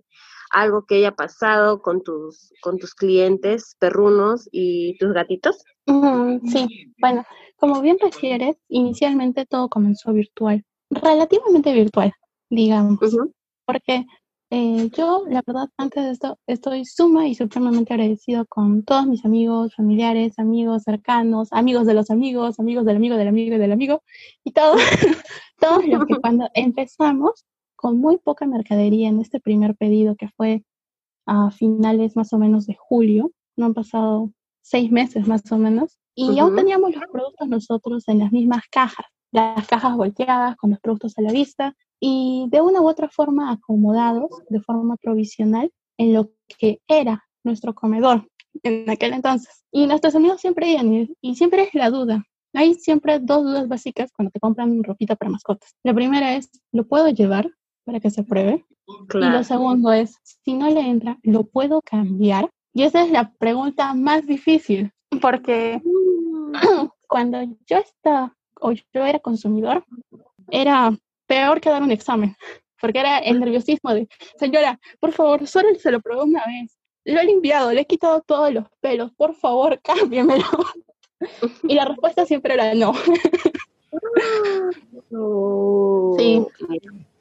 algo 0.51 0.85
que 0.85 0.95
haya 0.95 1.11
pasado 1.11 1.81
con 1.81 2.01
tus, 2.01 2.53
con 2.61 2.77
tus 2.77 2.95
clientes 2.95 3.75
perrunos 3.77 4.47
y 4.53 4.97
tus 4.99 5.11
gatitos? 5.11 5.65
Mm, 5.85 6.47
sí, 6.47 6.93
bueno, 6.97 7.25
como 7.57 7.81
bien 7.81 7.97
refieres, 7.99 8.55
inicialmente 8.69 9.45
todo 9.45 9.67
comenzó 9.67 10.13
virtual, 10.13 10.63
relativamente 10.89 11.73
virtual, 11.73 12.13
digamos, 12.49 12.99
porque 13.65 14.05
eh, 14.51 14.89
yo, 14.95 15.25
la 15.27 15.41
verdad, 15.45 15.69
antes 15.77 16.03
de 16.03 16.11
esto, 16.11 16.39
estoy 16.45 16.85
suma 16.85 17.27
y 17.27 17.33
supremamente 17.33 17.93
agradecido 17.93 18.45
con 18.45 18.83
todos 18.83 19.07
mis 19.07 19.25
amigos, 19.25 19.73
familiares, 19.75 20.37
amigos 20.37 20.83
cercanos, 20.83 21.47
amigos 21.51 21.87
de 21.87 21.95
los 21.95 22.11
amigos, 22.11 22.59
amigos 22.59 22.85
del 22.85 22.97
amigo 22.97 23.17
del 23.17 23.27
amigo 23.27 23.55
y 23.55 23.59
del 23.59 23.71
amigo, 23.71 24.03
y 24.43 24.51
todos, 24.51 24.79
todos 25.59 25.85
los 25.87 26.05
que 26.05 26.15
cuando 26.21 26.49
empezamos 26.53 27.45
con 27.75 27.97
muy 27.99 28.17
poca 28.17 28.45
mercadería 28.45 29.09
en 29.09 29.19
este 29.19 29.39
primer 29.39 29.75
pedido 29.75 30.15
que 30.15 30.29
fue 30.29 30.63
a 31.25 31.49
finales 31.49 32.15
más 32.15 32.31
o 32.31 32.37
menos 32.37 32.67
de 32.67 32.75
julio, 32.75 33.31
no 33.57 33.65
han 33.65 33.73
pasado 33.73 34.31
seis 34.61 34.91
meses 34.91 35.27
más 35.27 35.51
o 35.51 35.57
menos, 35.57 35.97
y 36.13 36.39
aún 36.39 36.55
teníamos 36.55 36.95
los 36.95 37.03
productos 37.11 37.47
nosotros 37.47 38.07
en 38.07 38.19
las 38.19 38.31
mismas 38.31 38.63
cajas, 38.71 39.07
las 39.31 39.67
cajas 39.67 39.97
volteadas 39.97 40.55
con 40.55 40.69
los 40.69 40.79
productos 40.79 41.17
a 41.17 41.21
la 41.21 41.31
vista 41.31 41.75
y 42.07 42.45
de 42.51 42.61
una 42.61 42.81
u 42.81 42.87
otra 42.87 43.09
forma 43.09 43.51
acomodados 43.51 44.29
de 44.49 44.61
forma 44.61 44.95
provisional 44.97 45.71
en 45.97 46.13
lo 46.13 46.29
que 46.59 46.79
era 46.87 47.25
nuestro 47.43 47.73
comedor 47.73 48.27
en 48.61 48.87
aquel 48.91 49.13
entonces. 49.13 49.63
Y 49.71 49.87
nuestros 49.87 50.13
amigos 50.13 50.39
siempre 50.39 50.69
iban 50.69 50.93
y, 50.93 51.09
y 51.19 51.35
siempre 51.35 51.63
es 51.63 51.73
la 51.73 51.89
duda. 51.89 52.23
Hay 52.53 52.75
siempre 52.75 53.17
dos 53.19 53.43
dudas 53.43 53.67
básicas 53.67 54.11
cuando 54.15 54.29
te 54.29 54.39
compran 54.39 54.83
ropita 54.83 55.15
para 55.15 55.31
mascotas. 55.31 55.73
La 55.83 55.95
primera 55.95 56.35
es, 56.35 56.51
¿lo 56.71 56.85
puedo 56.87 57.09
llevar 57.09 57.49
para 57.85 57.99
que 57.99 58.11
se 58.11 58.21
pruebe? 58.23 58.63
Y 58.87 59.07
Claro. 59.07 59.37
lo 59.39 59.43
segundo 59.43 59.91
es, 59.91 60.15
si 60.43 60.53
no 60.53 60.69
le 60.69 60.81
entra, 60.81 61.17
¿lo 61.23 61.43
puedo 61.45 61.81
cambiar? 61.81 62.51
Y 62.71 62.83
esa 62.83 63.03
es 63.03 63.09
la 63.09 63.33
pregunta 63.39 63.95
más 63.95 64.27
difícil, 64.27 64.91
porque 65.21 65.81
Mm. 65.83 66.53
cuando 67.07 67.41
yo 67.65 67.77
estaba 67.77 68.35
o 68.61 68.71
yo 68.73 69.05
era 69.05 69.19
consumidor, 69.19 69.83
era 70.51 70.95
peor 71.27 71.61
que 71.61 71.69
dar 71.69 71.83
un 71.83 71.91
examen, 71.91 72.35
porque 72.79 72.99
era 72.99 73.19
el 73.19 73.39
nerviosismo 73.39 73.93
de, 73.93 74.07
señora, 74.37 74.79
por 74.99 75.11
favor, 75.11 75.47
solo 75.47 75.69
se 75.75 75.91
lo 75.91 76.01
probé 76.01 76.23
una 76.23 76.43
vez, 76.45 76.77
lo 77.05 77.19
he 77.19 77.25
limpiado, 77.25 77.71
le 77.71 77.81
he 77.81 77.85
quitado 77.85 78.21
todos 78.21 78.51
los 78.53 78.65
pelos, 78.81 79.11
por 79.13 79.35
favor, 79.35 79.79
cámbiamelo. 79.83 80.45
Y 81.63 81.75
la 81.75 81.85
respuesta 81.85 82.25
siempre 82.25 82.53
era 82.53 82.73
no. 82.73 82.93
Sí. 86.17 86.45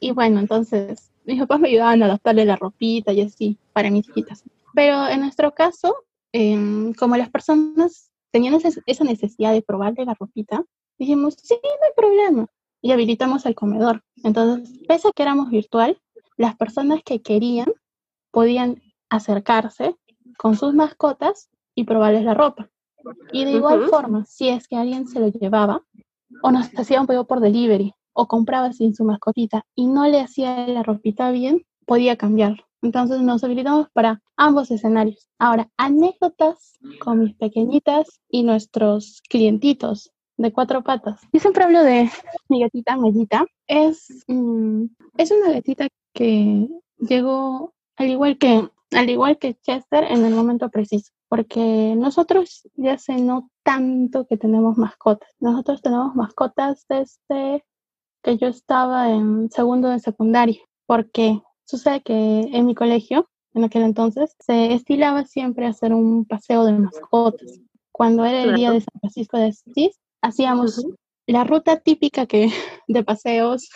Y 0.01 0.11
bueno, 0.11 0.41
entonces 0.41 1.13
mis 1.25 1.41
papás 1.41 1.61
me 1.61 1.69
ayudaban 1.69 2.03
a 2.03 2.07
adaptarle 2.07 2.45
la 2.45 2.57
ropita 2.57 3.13
y 3.13 3.23
así 3.23 3.59
para 3.73 3.91
mis 3.91 4.09
hijitas. 4.09 4.45
Pero 4.75 5.07
en 5.09 5.21
nuestro 5.21 5.55
caso, 5.55 6.05
em, 6.33 6.93
como 6.95 7.17
las 7.17 7.31
personas 7.31 8.11
tenían 8.31 8.59
esa 8.87 9.05
necesidad 9.05 9.53
de 9.53 9.63
probarle 9.63 10.05
la 10.05 10.15
ropita, 10.15 10.65
dijimos, 10.99 11.37
sí, 11.41 11.55
no 11.63 11.87
hay 11.87 11.93
problema. 11.97 12.47
Y 12.85 12.93
habilitamos 12.93 13.47
el 13.47 13.55
comedor. 13.55 14.05
Entonces, 14.25 14.79
pese 14.87 15.09
a 15.09 15.13
que 15.13 15.23
éramos 15.23 15.49
virtual, 15.49 15.99
las 16.37 16.55
personas 16.55 17.01
que 17.03 17.23
querían 17.23 17.73
podían 18.31 18.83
acercarse 19.09 19.97
con 20.37 20.55
sus 20.55 20.75
mascotas 20.75 21.49
y 21.75 21.85
probarles 21.85 22.25
la 22.25 22.35
ropa. 22.35 22.69
Y 23.33 23.47
de 23.47 23.53
igual 23.53 23.89
forma, 23.89 24.27
si 24.27 24.51
es 24.51 24.69
que 24.69 24.77
alguien 24.77 25.09
se 25.09 25.19
lo 25.19 25.29
llevaba 25.29 25.83
o 26.43 26.51
nos 26.51 26.69
hacía 26.79 27.01
un 27.01 27.07
pedido 27.07 27.27
por 27.27 27.41
delivery 27.41 27.95
o 28.13 28.29
compraba 28.29 28.71
sin 28.75 28.95
su 28.95 29.05
mascotita 29.05 29.65
y 29.75 29.87
no 29.87 30.07
le 30.07 30.21
hacía 30.21 30.69
la 30.69 30.83
ropita 30.83 31.31
bien, 31.31 31.65
podía 31.87 32.17
cambiarlo. 32.17 32.65
Entonces 32.83 33.23
nos 33.23 33.43
habilitamos 33.43 33.89
para 33.95 34.21
ambos 34.37 34.71
escenarios. 34.71 35.31
Ahora, 35.39 35.71
anécdotas 35.79 36.75
con 37.01 37.21
mis 37.21 37.35
pequeñitas 37.35 38.21
y 38.29 38.43
nuestros 38.43 39.23
clientitos 39.31 40.14
de 40.37 40.53
cuatro 40.53 40.83
patas. 40.83 41.21
Yo 41.33 41.41
siempre 41.41 41.65
hablo 41.65 41.83
de 41.83 42.11
mi 42.49 42.61
gatita 42.61 42.97
Mellita. 42.97 43.47
Es, 43.67 44.25
mm, 44.27 44.85
es 45.17 45.31
una 45.31 45.53
gatita 45.53 45.89
que 46.13 46.69
llegó 46.99 47.73
al 47.97 48.11
igual 48.11 48.39
que 48.39 48.69
al 48.95 49.11
igual 49.11 49.39
que 49.39 49.55
Chester 49.55 50.05
en 50.05 50.25
el 50.25 50.35
momento 50.35 50.71
preciso, 50.71 51.13
porque 51.29 51.95
nosotros 51.97 52.69
ya 52.77 52.95
hace 52.95 53.17
no 53.17 53.51
tanto 53.65 54.27
que 54.27 54.37
tenemos 54.37 54.79
mascotas. 54.79 55.29
Nosotros 55.41 55.83
tenemos 55.83 56.15
mascotas 56.15 56.87
desde 56.89 57.65
que 58.23 58.37
yo 58.37 58.47
estaba 58.49 59.11
en 59.11 59.51
segundo 59.51 59.89
de 59.89 59.99
secundaria, 59.99 60.61
porque 60.87 61.41
sucede 61.65 62.03
que 62.03 62.15
en 62.15 62.67
mi 62.67 62.75
colegio, 62.75 63.29
en 63.53 63.65
aquel 63.65 63.83
entonces, 63.83 64.35
se 64.39 64.73
estilaba 64.73 65.25
siempre 65.25 65.67
hacer 65.67 65.93
un 65.93 66.25
paseo 66.25 66.65
de 66.65 66.73
mascotas. 66.73 67.61
Cuando 67.93 68.25
era 68.25 68.43
el 68.43 68.55
día 68.55 68.73
de 68.73 68.81
San 68.81 69.01
Francisco 69.01 69.39
de 69.39 69.49
Asís, 69.49 70.01
hacíamos 70.25 70.85
la 71.27 71.45
ruta 71.45 71.81
típica 71.81 72.27
que, 72.27 72.49
de 72.89 73.05
paseos 73.05 73.69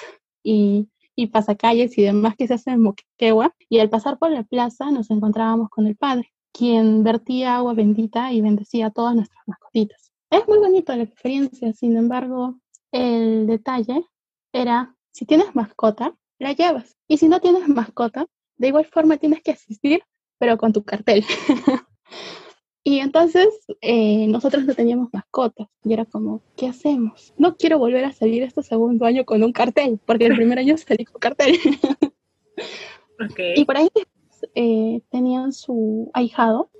y, 0.42 0.88
y 1.14 1.28
pasacalles 1.28 1.96
y 1.98 2.02
demás 2.02 2.36
que 2.36 2.46
se 2.46 2.54
hace 2.54 2.70
en 2.70 2.82
Moquegua, 2.82 3.54
y 3.68 3.78
al 3.80 3.90
pasar 3.90 4.18
por 4.18 4.30
la 4.30 4.44
plaza 4.44 4.90
nos 4.90 5.10
encontrábamos 5.10 5.68
con 5.68 5.86
el 5.86 5.96
padre, 5.96 6.32
quien 6.52 7.04
vertía 7.04 7.56
agua 7.56 7.74
bendita 7.74 8.32
y 8.32 8.40
bendecía 8.40 8.86
a 8.86 8.90
todas 8.90 9.14
nuestras 9.14 9.42
mascotitas. 9.46 10.12
Es 10.30 10.46
muy 10.46 10.58
bonita 10.58 10.96
la 10.96 11.04
experiencia, 11.04 11.72
sin 11.72 11.96
embargo, 11.96 12.58
el 12.92 13.46
detalle 13.46 14.04
era, 14.52 14.94
si 15.12 15.24
tienes 15.26 15.54
mascota, 15.54 16.14
la 16.38 16.52
llevas, 16.52 16.96
y 17.06 17.18
si 17.18 17.28
no 17.28 17.40
tienes 17.40 17.68
mascota, 17.68 18.26
de 18.56 18.68
igual 18.68 18.86
forma 18.86 19.16
tienes 19.16 19.42
que 19.42 19.52
asistir, 19.52 20.02
pero 20.38 20.56
con 20.56 20.72
tu 20.72 20.82
cartel. 20.84 21.24
Y 22.85 23.00
entonces 23.00 23.49
eh, 23.80 24.26
nosotros 24.28 24.64
no 24.64 24.75
teníamos 24.75 25.08
mascotas 25.12 25.68
y 25.85 25.92
era 25.92 26.04
como, 26.04 26.40
¿qué 26.56 26.68
hacemos? 26.68 27.35
No 27.37 27.56
quiero 27.56 27.78
volver 27.78 28.04
a 28.04 28.12
salir 28.12 28.42
este 28.42 28.62
segundo 28.62 29.04
año 29.04 29.25
con 29.25 29.42
un 29.42 29.52
cartel, 29.52 30.00
porque 30.06 30.26
el 30.26 30.37
primer 30.37 30.58
año 30.58 30.76
salí 30.78 31.04
con 31.04 31.20
cartel. 31.20 31.58
Ok, 33.20 33.40
y 33.56 33.64
por 33.64 33.76
ahí 33.76 33.88
eh, 34.54 35.00
tenían 35.11 35.52
su 35.52 36.08
ahijado 36.14 36.70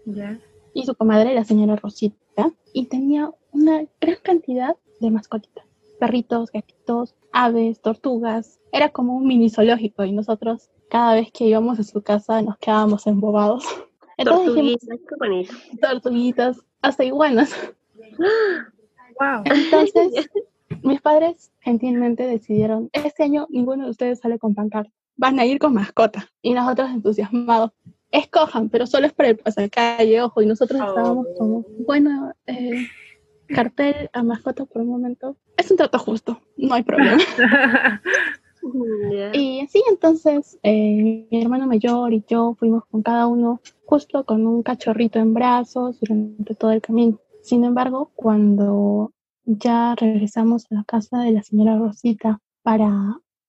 y 0.73 0.85
su 0.85 0.95
comadre, 0.95 1.35
la 1.35 1.45
señora 1.45 1.75
Rosita, 1.75 2.53
y 2.73 2.87
tenía 2.87 3.33
una 3.51 3.85
gran 4.01 4.19
cantidad 4.23 4.77
de 5.01 5.11
mascotitas. 5.11 5.65
Perritos, 5.99 6.53
gatitos, 6.53 7.17
aves, 7.33 7.81
tortugas. 7.81 8.61
Era 8.71 8.91
como 8.91 9.17
un 9.17 9.27
mini 9.27 9.51
zoológico 9.51 10.05
y 10.05 10.13
nosotros 10.13 10.71
cada 10.89 11.15
vez 11.15 11.31
que 11.33 11.47
íbamos 11.47 11.79
a 11.79 11.85
su 11.85 12.03
casa 12.03 12.41
nos 12.43 12.57
quedábamos 12.59 13.07
embobados. 13.07 13.65
Entonces 14.19 14.47
tortuguitas, 14.47 14.99
qué 15.09 15.15
bonito. 15.19 15.55
Tortuguitas, 15.81 16.61
hasta 16.83 17.05
iguanas. 17.05 17.55
Wow. 19.19 19.43
Entonces, 19.45 20.29
mis 20.83 21.01
padres 21.01 21.51
gentilmente 21.61 22.25
decidieron, 22.25 22.91
este 22.93 23.23
año 23.23 23.47
ninguno 23.49 23.85
de 23.85 23.91
ustedes 23.91 24.19
sale 24.19 24.39
con 24.39 24.55
pancarta, 24.55 24.93
van 25.17 25.39
a 25.39 25.47
ir 25.47 25.59
con 25.59 25.73
mascota. 25.73 26.29
Y 26.43 26.53
nosotros 26.53 26.91
entusiasmados, 26.91 27.71
escojan, 28.11 28.69
pero 28.69 28.87
solo 28.87 29.07
es 29.07 29.13
para 29.13 29.31
el 29.31 29.37
pasacalle, 29.37 30.21
ojo, 30.23 30.43
y 30.43 30.47
nosotros 30.47 30.81
estábamos 30.81 31.27
como, 31.39 31.65
bueno, 31.87 32.33
eh, 32.47 32.89
cartel 33.49 34.11
a 34.13 34.23
mascota 34.23 34.65
por 34.65 34.83
un 34.83 34.89
momento. 34.89 35.37
Es 35.57 35.71
un 35.71 35.77
trato 35.77 35.99
justo, 35.99 36.41
no 36.57 36.75
hay 36.75 36.83
problema. 36.83 37.23
Y 39.33 39.67
sí, 39.69 39.83
entonces 39.89 40.59
eh, 40.63 41.27
mi 41.31 41.43
hermano 41.43 41.67
mayor 41.67 42.13
y 42.13 42.25
yo 42.29 42.55
fuimos 42.59 42.85
con 42.87 43.03
cada 43.03 43.27
uno 43.27 43.61
justo 43.87 44.25
con 44.25 44.47
un 44.47 44.63
cachorrito 44.63 45.19
en 45.19 45.35
brazos 45.35 45.99
durante 46.01 46.55
todo 46.55 46.73
el 46.73 46.81
camino. 46.81 47.19
Sin 47.43 47.65
embargo, 47.65 48.13
cuando 48.15 49.13
ya 49.45 49.95
regresamos 49.95 50.67
a 50.71 50.77
la 50.77 50.85
casa 50.85 51.21
de 51.21 51.33
la 51.33 51.43
señora 51.43 51.79
Rosita 51.79 52.41
para 52.63 52.91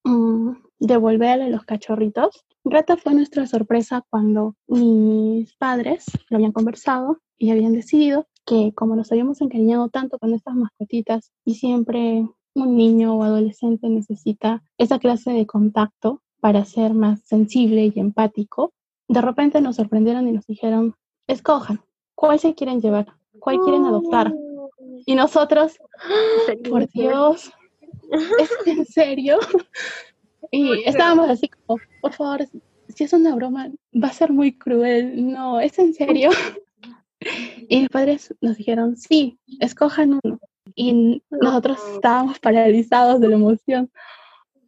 mm, 0.03 0.51
devolverle 0.79 1.49
los 1.49 1.65
cachorritos, 1.65 2.45
grata 2.63 2.95
fue 2.95 3.13
nuestra 3.13 3.45
sorpresa 3.47 4.05
cuando 4.09 4.55
mis 4.67 5.53
padres 5.55 6.05
lo 6.29 6.37
habían 6.37 6.53
conversado 6.53 7.19
y 7.37 7.51
habían 7.51 7.73
decidido 7.73 8.27
que 8.45 8.73
como 8.73 8.95
nos 8.95 9.11
habíamos 9.11 9.41
encariñado 9.41 9.89
tanto 9.89 10.17
con 10.17 10.33
estas 10.33 10.55
mascotitas 10.55 11.31
y 11.45 11.55
siempre 11.55 12.27
un 12.55 12.75
niño 12.75 13.15
o 13.15 13.23
adolescente 13.23 13.89
necesita 13.89 14.63
esa 14.77 14.99
clase 14.99 15.31
de 15.31 15.45
contacto 15.45 16.21
para 16.39 16.65
ser 16.65 16.93
más 16.93 17.21
sensible 17.21 17.91
y 17.93 17.99
empático, 17.99 18.73
de 19.07 19.21
repente 19.21 19.61
nos 19.61 19.75
sorprendieron 19.75 20.27
y 20.27 20.31
nos 20.31 20.45
dijeron, 20.45 20.95
escojan, 21.27 21.81
¿cuál 22.15 22.39
se 22.39 22.55
quieren 22.55 22.81
llevar? 22.81 23.07
¿Cuál 23.39 23.59
quieren 23.59 23.85
adoptar? 23.85 24.33
Y 25.05 25.15
nosotros, 25.15 25.77
por 26.69 26.87
Dios, 26.89 27.51
¿es 28.39 28.67
en 28.67 28.85
serio? 28.85 29.39
Y 30.51 30.83
estábamos 30.85 31.29
así 31.29 31.47
como, 31.49 31.79
por 32.01 32.13
favor, 32.13 32.47
si 32.87 33.03
es 33.03 33.13
una 33.13 33.35
broma, 33.35 33.69
va 33.93 34.07
a 34.07 34.13
ser 34.13 34.31
muy 34.31 34.57
cruel. 34.57 35.31
No, 35.31 35.59
¿es 35.59 35.77
en 35.79 35.93
serio? 35.93 36.29
Y 37.67 37.81
mis 37.81 37.89
padres 37.89 38.33
nos 38.39 38.55
dijeron, 38.55 38.95
sí, 38.95 39.37
escojan 39.59 40.21
uno. 40.23 40.39
Y 40.75 41.23
nosotros 41.29 41.77
estábamos 41.93 42.39
paralizados 42.39 43.19
de 43.19 43.27
la 43.27 43.35
emoción. 43.35 43.91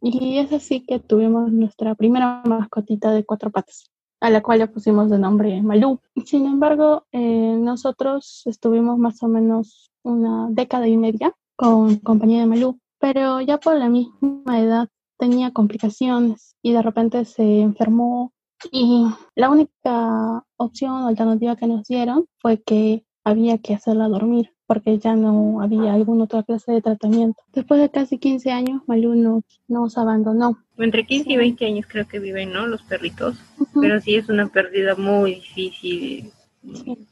Y 0.00 0.38
es 0.38 0.52
así 0.52 0.84
que 0.84 0.98
tuvimos 0.98 1.52
nuestra 1.52 1.94
primera 1.94 2.42
mascotita 2.44 3.12
de 3.12 3.24
cuatro 3.24 3.50
patas, 3.50 3.90
a 4.20 4.30
la 4.30 4.42
cual 4.42 4.58
le 4.58 4.66
pusimos 4.66 5.10
de 5.10 5.18
nombre 5.18 5.62
Malú. 5.62 6.00
Sin 6.24 6.46
embargo, 6.46 7.06
eh, 7.12 7.56
nosotros 7.58 8.42
estuvimos 8.46 8.98
más 8.98 9.22
o 9.22 9.28
menos 9.28 9.92
una 10.02 10.48
década 10.50 10.88
y 10.88 10.96
media 10.96 11.34
con 11.56 11.96
compañía 11.96 12.40
de 12.40 12.46
Malú, 12.46 12.78
pero 12.98 13.40
ya 13.40 13.58
por 13.58 13.76
la 13.76 13.88
misma 13.88 14.60
edad 14.60 14.88
tenía 15.18 15.52
complicaciones 15.52 16.56
y 16.62 16.72
de 16.72 16.82
repente 16.82 17.24
se 17.24 17.60
enfermó 17.60 18.32
y 18.70 19.06
la 19.34 19.50
única 19.50 20.44
opción 20.56 21.02
o 21.02 21.08
alternativa 21.08 21.56
que 21.56 21.66
nos 21.66 21.84
dieron 21.84 22.26
fue 22.38 22.62
que 22.62 23.04
había 23.24 23.58
que 23.58 23.74
hacerla 23.74 24.08
dormir 24.08 24.52
porque 24.72 24.98
ya 24.98 25.14
no 25.14 25.60
había 25.60 25.92
alguna 25.92 26.24
otra 26.24 26.42
clase 26.44 26.72
de 26.72 26.80
tratamiento. 26.80 27.42
Después 27.52 27.78
de 27.78 27.90
casi 27.90 28.16
15 28.16 28.50
años, 28.52 28.80
Malú 28.86 29.14
nos, 29.14 29.42
nos 29.68 29.98
abandonó. 29.98 30.58
Entre 30.78 31.04
15 31.04 31.30
y 31.30 31.36
20 31.36 31.66
años 31.66 31.86
creo 31.86 32.08
que 32.08 32.18
viven, 32.18 32.54
¿no? 32.54 32.66
Los 32.66 32.82
perritos. 32.82 33.38
Pero 33.78 34.00
sí 34.00 34.14
es 34.14 34.30
una 34.30 34.46
pérdida 34.46 34.94
muy 34.94 35.34
difícil. 35.34 36.32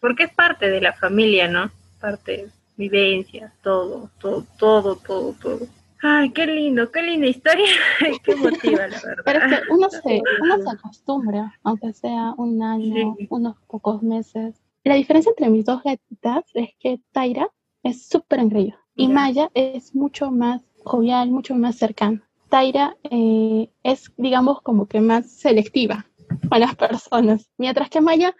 Porque 0.00 0.24
es 0.24 0.34
parte 0.34 0.70
de 0.70 0.80
la 0.80 0.94
familia, 0.94 1.48
¿no? 1.48 1.70
Parte, 2.00 2.48
vivencias, 2.78 3.52
todo, 3.62 4.08
todo, 4.18 4.46
todo, 4.58 4.96
todo, 4.96 5.34
todo. 5.34 5.66
Ay, 6.02 6.30
qué 6.30 6.46
lindo, 6.46 6.90
qué 6.90 7.02
linda 7.02 7.26
historia. 7.26 7.66
qué 8.24 8.32
emotiva, 8.32 8.88
la 8.88 9.00
verdad. 9.04 9.22
Pero 9.24 9.38
es 9.38 9.44
que 9.52 9.72
uno 9.72 9.90
se, 9.90 10.22
uno 10.42 10.62
se 10.62 10.70
acostumbra, 10.70 11.58
aunque 11.62 11.92
sea 11.92 12.32
un 12.38 12.62
año, 12.62 13.16
unos 13.28 13.56
pocos 13.66 14.02
meses. 14.02 14.54
La 14.82 14.94
diferencia 14.94 15.30
entre 15.30 15.50
mis 15.50 15.66
dos 15.66 15.82
gatitas 15.82 16.44
es 16.54 16.70
que 16.78 17.00
Taira 17.12 17.50
es 17.82 18.08
súper 18.08 18.40
engreída 18.40 18.80
y 18.94 19.08
Maya 19.08 19.50
es 19.54 19.94
mucho 19.94 20.30
más 20.30 20.62
jovial, 20.84 21.30
mucho 21.30 21.54
más 21.54 21.76
cercana. 21.76 22.26
Taira 22.48 22.96
eh, 23.04 23.70
es, 23.82 24.10
digamos, 24.16 24.62
como 24.62 24.86
que 24.86 25.00
más 25.00 25.30
selectiva 25.30 26.06
con 26.48 26.60
las 26.60 26.74
personas, 26.76 27.50
mientras 27.58 27.90
que 27.90 28.00
Maya, 28.00 28.34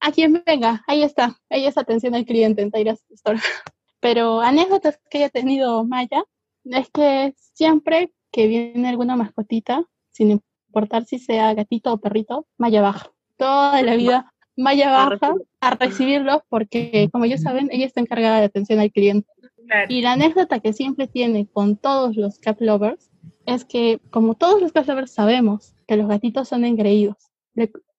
a 0.00 0.12
quien 0.12 0.42
venga, 0.44 0.84
ahí 0.86 1.02
está, 1.02 1.40
ella 1.48 1.70
es 1.70 1.78
atención 1.78 2.14
al 2.14 2.26
cliente 2.26 2.62
en 2.62 2.70
Taira's 2.70 3.02
Store. 3.10 3.38
Pero 4.00 4.40
anécdotas 4.40 5.00
que 5.10 5.18
haya 5.18 5.30
tenido 5.30 5.84
Maya 5.84 6.24
es 6.64 6.90
que 6.90 7.34
siempre 7.38 8.12
que 8.30 8.46
viene 8.46 8.88
alguna 8.88 9.16
mascotita, 9.16 9.84
sin 10.10 10.42
importar 10.68 11.06
si 11.06 11.18
sea 11.18 11.54
gatito 11.54 11.92
o 11.92 11.98
perrito, 11.98 12.46
Maya 12.58 12.82
baja. 12.82 13.10
Toda 13.38 13.82
la 13.82 13.96
vida 13.96 14.34
Maya 14.56 14.90
baja 14.90 15.34
a 15.60 15.70
recibirlos 15.74 16.40
porque, 16.48 17.08
como 17.12 17.26
ya 17.26 17.38
saben, 17.38 17.68
ella 17.70 17.86
está 17.86 18.00
encargada 18.00 18.38
de 18.38 18.46
atención 18.46 18.80
al 18.80 18.90
cliente. 18.90 19.28
Y 19.88 20.00
la 20.00 20.12
anécdota 20.12 20.60
que 20.60 20.72
siempre 20.72 21.08
tiene 21.08 21.46
con 21.46 21.76
todos 21.76 22.16
los 22.16 22.38
cat 22.38 22.60
lovers 22.60 23.10
es 23.44 23.64
que, 23.64 24.00
como 24.10 24.34
todos 24.34 24.60
los 24.62 24.72
cat 24.72 24.86
lovers 24.86 25.12
sabemos 25.12 25.74
que 25.86 25.96
los 25.96 26.08
gatitos 26.08 26.48
son 26.48 26.64
engreídos, 26.64 27.16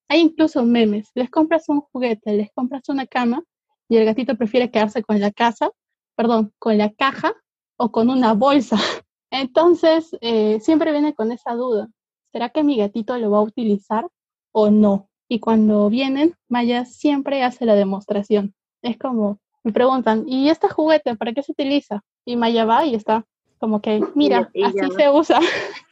hay 0.10 0.22
incluso 0.22 0.63
memes, 0.63 1.12
les 1.15 1.30
compras 1.30 1.67
un 1.67 1.82
juguete, 1.82 2.34
les 2.34 2.52
compras 2.54 2.88
una 2.89 3.06
cama 3.06 3.43
y 3.89 3.98
el 3.98 4.06
gatito 4.06 4.36
prefiere 4.36 4.72
quedarse 4.72 5.04
con 5.04 5.20
la 5.20 5.32
casa, 5.32 5.72
perdón, 6.15 6.54
con 6.60 6.78
la 6.78 6.93
caja 6.93 7.34
o 7.76 7.91
con 7.91 8.10
una 8.10 8.34
bolsa. 8.34 8.78
Entonces, 9.32 10.15
eh, 10.22 10.60
siempre 10.62 10.91
viene 10.91 11.13
con 11.13 11.32
esa 11.32 11.54
duda, 11.54 11.89
¿será 12.32 12.50
que 12.50 12.63
mi 12.63 12.78
gatito 12.78 13.17
lo 13.17 13.32
va 13.32 13.39
a 13.39 13.41
utilizar 13.41 14.08
o 14.54 14.70
no? 14.70 15.10
Y 15.28 15.40
cuando 15.40 15.90
vienen, 15.90 16.36
Maya 16.48 16.86
siempre 16.86 17.44
hace 17.44 17.66
la 17.66 17.76
demostración. 17.76 18.54
Es 18.82 18.98
como, 18.98 19.40
me 19.63 19.72
preguntan, 19.72 20.24
¿y 20.28 20.50
este 20.50 20.70
juguete 20.70 21.16
para 21.16 21.34
qué 21.34 21.44
se 21.44 21.52
utiliza? 21.52 22.04
Y 22.26 22.36
Maya 22.36 22.66
va 22.66 22.86
y 22.86 22.96
está 22.96 23.26
como 23.60 23.82
que, 23.82 24.00
mira, 24.16 24.50
así 24.63 24.92
se 24.96 25.10
usa. 25.10 25.40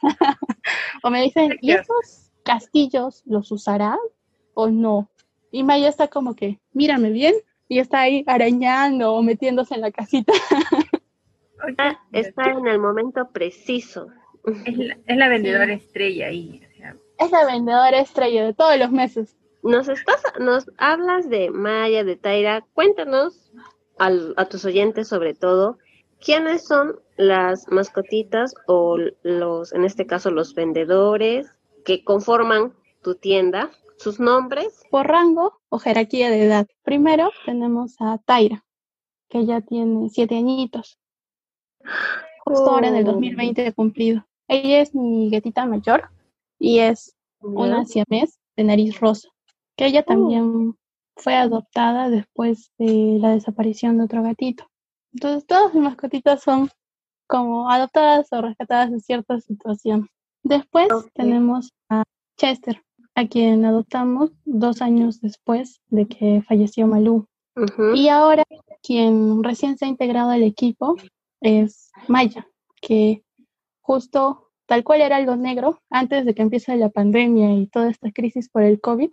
o 1.02 1.10
me 1.10 1.22
dicen, 1.22 1.56
¿y 1.60 1.72
esos 1.72 2.30
castillos 2.44 3.22
los 3.26 3.50
usará 3.52 3.98
o 4.54 4.68
no? 4.68 5.08
Y 5.50 5.64
Maya 5.64 5.88
está 5.88 6.08
como 6.08 6.34
que, 6.34 6.58
mírame 6.72 7.10
bien, 7.10 7.34
y 7.68 7.78
está 7.78 8.00
ahí 8.00 8.24
arañando 8.26 9.12
o 9.12 9.22
metiéndose 9.22 9.74
en 9.74 9.80
la 9.80 9.90
casita. 9.90 10.32
Está 12.12 12.50
en 12.50 12.66
el 12.66 12.78
momento 12.78 13.30
preciso. 13.30 14.08
Es 14.64 15.16
la, 15.16 15.28
vendedora 15.28 15.72
estrella 15.72 16.26
ahí. 16.26 16.62
Es 17.18 17.30
la 17.30 17.46
vendedora 17.46 18.00
estrella 18.00 18.44
de 18.44 18.54
todos 18.54 18.78
los 18.78 18.90
meses. 18.90 19.36
Nos 19.62 19.88
estás, 19.88 20.22
nos 20.38 20.70
hablas 20.78 21.28
de 21.30 21.50
Maya, 21.50 22.04
de 22.04 22.16
Taira. 22.16 22.64
Cuéntanos 22.74 23.50
a 23.98 24.44
tus 24.44 24.64
oyentes 24.66 25.08
sobre 25.08 25.34
todo 25.34 25.78
quiénes 26.20 26.66
son 26.66 27.00
las 27.16 27.66
mascotitas 27.68 28.54
o 28.66 28.98
los, 29.22 29.72
en 29.72 29.84
este 29.84 30.06
caso, 30.06 30.30
los 30.30 30.54
vendedores 30.54 31.50
que 31.84 32.04
conforman 32.04 32.74
tu 33.02 33.14
tienda, 33.14 33.70
sus 33.96 34.20
nombres. 34.20 34.82
Por 34.90 35.06
rango 35.06 35.60
o 35.70 35.78
jerarquía 35.78 36.30
de 36.30 36.44
edad. 36.44 36.66
Primero 36.82 37.30
tenemos 37.46 37.96
a 38.00 38.18
Taira, 38.18 38.64
que 39.28 39.46
ya 39.46 39.62
tiene 39.62 40.10
siete 40.10 40.36
añitos. 40.36 40.98
Justo 42.44 42.70
ahora 42.70 42.88
en 42.88 42.96
el 42.96 43.04
2020 43.04 43.72
cumplido. 43.72 44.26
Ella 44.48 44.80
es 44.80 44.94
mi 44.94 45.30
gatita 45.30 45.66
mayor 45.66 46.10
y 46.58 46.78
es 46.78 47.14
una 47.40 47.84
siamés 47.84 48.38
de 48.56 48.64
nariz 48.64 48.98
rosa, 49.00 49.28
que 49.76 49.86
ella 49.86 50.00
oh. 50.00 50.04
también 50.04 50.74
fue 51.16 51.34
adoptada 51.34 52.10
después 52.10 52.70
de 52.78 53.18
la 53.20 53.30
desaparición 53.30 53.98
de 53.98 54.04
otro 54.04 54.22
gatito. 54.22 54.68
Entonces 55.12 55.46
todas 55.46 55.72
mis 55.74 55.82
mascotitas 55.82 56.42
son 56.42 56.70
como 57.26 57.70
adoptadas 57.70 58.32
o 58.32 58.42
rescatadas 58.42 58.90
en 58.90 59.00
cierta 59.00 59.40
situación. 59.40 60.08
Después 60.42 60.88
tenemos 61.14 61.72
a 61.88 62.04
Chester, 62.36 62.82
a 63.14 63.26
quien 63.26 63.64
adoptamos 63.64 64.30
dos 64.44 64.82
años 64.82 65.20
después 65.20 65.80
de 65.88 66.06
que 66.06 66.42
falleció 66.46 66.86
Malú. 66.86 67.26
Y 67.94 68.08
ahora 68.08 68.44
quien 68.82 69.42
recién 69.42 69.78
se 69.78 69.86
ha 69.86 69.88
integrado 69.88 70.30
al 70.30 70.42
equipo 70.42 70.94
es 71.40 71.90
Maya, 72.06 72.46
que 72.82 73.24
justo 73.80 74.45
tal 74.66 74.84
cual 74.84 75.00
era 75.00 75.16
algo 75.16 75.36
negro 75.36 75.80
antes 75.90 76.24
de 76.24 76.34
que 76.34 76.42
empiece 76.42 76.76
la 76.76 76.90
pandemia 76.90 77.54
y 77.54 77.66
toda 77.66 77.90
esta 77.90 78.10
crisis 78.12 78.48
por 78.48 78.62
el 78.62 78.80
COVID, 78.80 79.10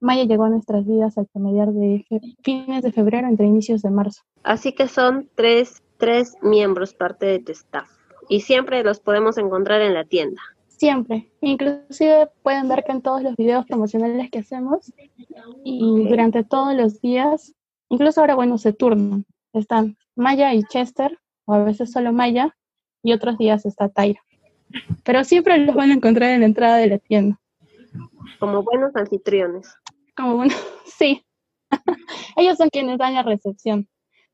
Maya 0.00 0.24
llegó 0.24 0.44
a 0.44 0.50
nuestras 0.50 0.84
vidas 0.84 1.16
al 1.16 1.28
mediar 1.34 1.72
de 1.72 2.04
fines 2.42 2.82
de 2.82 2.92
febrero 2.92 3.28
entre 3.28 3.46
inicios 3.46 3.82
de 3.82 3.90
marzo. 3.90 4.22
Así 4.42 4.72
que 4.72 4.88
son 4.88 5.28
tres, 5.36 5.82
tres 5.96 6.36
miembros 6.42 6.94
parte 6.94 7.26
de 7.26 7.38
tu 7.38 7.52
staff 7.52 7.88
y 8.28 8.40
siempre 8.40 8.82
los 8.82 9.00
podemos 9.00 9.38
encontrar 9.38 9.80
en 9.82 9.94
la 9.94 10.04
tienda. 10.04 10.40
Siempre. 10.66 11.30
Inclusive 11.40 12.28
pueden 12.42 12.68
ver 12.68 12.82
que 12.82 12.92
en 12.92 13.02
todos 13.02 13.22
los 13.22 13.36
videos 13.36 13.66
promocionales 13.66 14.30
que 14.30 14.40
hacemos 14.40 14.92
y 15.64 16.08
durante 16.08 16.42
todos 16.42 16.74
los 16.74 17.00
días, 17.00 17.54
incluso 17.88 18.20
ahora, 18.20 18.34
bueno, 18.34 18.58
se 18.58 18.72
turnan. 18.72 19.24
Están 19.52 19.96
Maya 20.16 20.54
y 20.54 20.64
Chester, 20.64 21.18
o 21.44 21.54
a 21.54 21.62
veces 21.62 21.92
solo 21.92 22.12
Maya, 22.12 22.56
y 23.02 23.12
otros 23.12 23.38
días 23.38 23.64
está 23.66 23.88
Tyra. 23.88 24.20
Pero 25.04 25.24
siempre 25.24 25.58
los 25.58 25.74
van 25.74 25.90
a 25.90 25.94
encontrar 25.94 26.30
en 26.30 26.40
la 26.40 26.46
entrada 26.46 26.76
de 26.76 26.86
la 26.88 26.98
tienda. 26.98 27.38
Como 28.38 28.62
buenos 28.62 28.94
anfitriones. 28.96 29.74
Como 30.16 30.36
bueno, 30.36 30.54
sí. 30.98 31.24
Ellos 32.36 32.56
son 32.56 32.68
quienes 32.70 32.98
dan 32.98 33.14
la 33.14 33.22
recepción. 33.22 33.88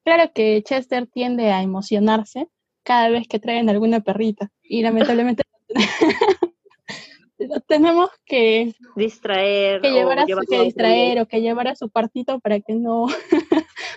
Claro 0.04 0.30
que 0.34 0.62
Chester 0.62 1.06
tiende 1.06 1.50
a 1.50 1.62
emocionarse 1.62 2.48
cada 2.82 3.10
vez 3.10 3.28
que 3.28 3.38
traen 3.38 3.68
alguna 3.68 4.00
perrita 4.00 4.50
y 4.62 4.82
lamentablemente 4.82 5.42
tenemos 7.66 8.08
que 8.24 8.72
distraer 8.96 9.82
que 9.82 9.90
llevar 9.90 10.20
a 10.20 10.26
su, 10.26 10.38
que 10.48 10.62
distraer 10.62 11.20
o 11.20 11.26
que 11.28 11.42
llevar 11.42 11.68
a 11.68 11.76
su 11.76 11.90
partito 11.90 12.40
para 12.40 12.60
que 12.60 12.74
no 12.74 13.06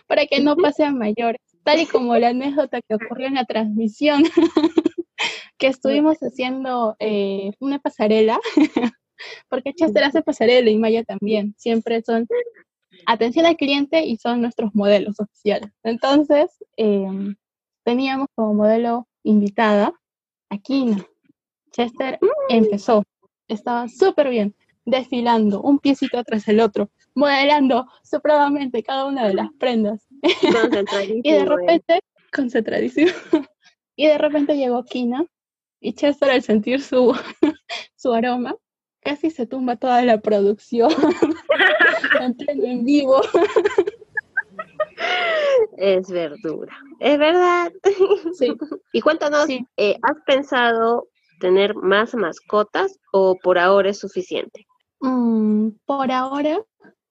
para 0.08 0.26
que 0.26 0.42
no 0.42 0.58
pase 0.58 0.84
a 0.84 0.92
mayores 0.92 1.40
tal 1.64 1.80
y 1.80 1.86
como 1.86 2.18
la 2.18 2.30
anécdota 2.30 2.82
que 2.82 2.96
ocurrió 2.96 3.28
en 3.28 3.36
la 3.36 3.46
transmisión 3.46 4.24
que 5.58 5.68
estuvimos 5.68 6.18
haciendo 6.20 6.96
eh, 7.00 7.52
una 7.60 7.80
pasarela 7.80 8.40
porque 9.50 9.74
Chester 9.74 10.04
hace 10.04 10.22
pasarela 10.22 10.70
y 10.70 10.78
Maya 10.78 11.04
también. 11.04 11.54
Siempre 11.58 12.02
son 12.02 12.28
atención 13.06 13.46
al 13.46 13.58
cliente 13.58 14.06
y 14.06 14.18
son 14.18 14.42
nuestros 14.42 14.74
modelos 14.74 15.20
oficiales. 15.20 15.72
Entonces 15.84 16.50
em, 16.78 17.36
teníamos 17.84 18.28
como 18.36 18.54
modelo 18.54 19.08
invitada 19.24 19.94
a 20.50 20.58
Kina. 20.58 21.06
Chester 21.72 22.20
empezó, 22.50 23.04
estaba 23.48 23.88
súper 23.88 24.30
bien, 24.30 24.56
desfilando 24.86 25.62
un 25.62 25.80
piecito 25.80 26.22
tras 26.24 26.48
el 26.48 26.60
otro, 26.60 26.90
modelando 27.16 27.88
supremamente 28.04 28.84
cada 28.84 29.06
una 29.06 29.28
de 29.28 29.36
las 29.36 29.50
prendas. 29.58 30.06
y 31.24 31.32
de 31.32 31.46
repente, 31.46 32.02
concentradísimo, 32.34 33.12
y 34.02 34.08
de 34.08 34.18
repente 34.18 34.58
llegó 34.58 34.84
Kina 34.84 35.28
y 35.80 35.94
Chester 35.94 36.32
al 36.32 36.42
sentir 36.42 36.82
su, 36.82 37.14
su 37.96 38.12
aroma, 38.12 38.56
casi 39.00 39.30
se 39.30 39.46
tumba 39.46 39.76
toda 39.76 40.04
la 40.04 40.20
producción 40.20 40.90
en 42.48 42.84
vivo. 42.84 43.22
Es 45.78 46.10
verdura. 46.10 46.76
Es 47.00 47.20
verdad. 47.20 47.72
Sí. 48.34 48.52
Y 48.92 49.02
cuéntanos, 49.02 49.48
eh, 49.78 49.98
¿has 50.02 50.18
pensado 50.26 51.08
tener 51.40 51.76
más 51.76 52.16
mascotas 52.16 52.98
o 53.14 53.36
por 53.36 53.60
ahora 53.60 53.92
es 53.92 54.00
suficiente? 54.00 54.66
Mm, 55.02 55.74
por 55.86 56.12
ahora 56.12 56.60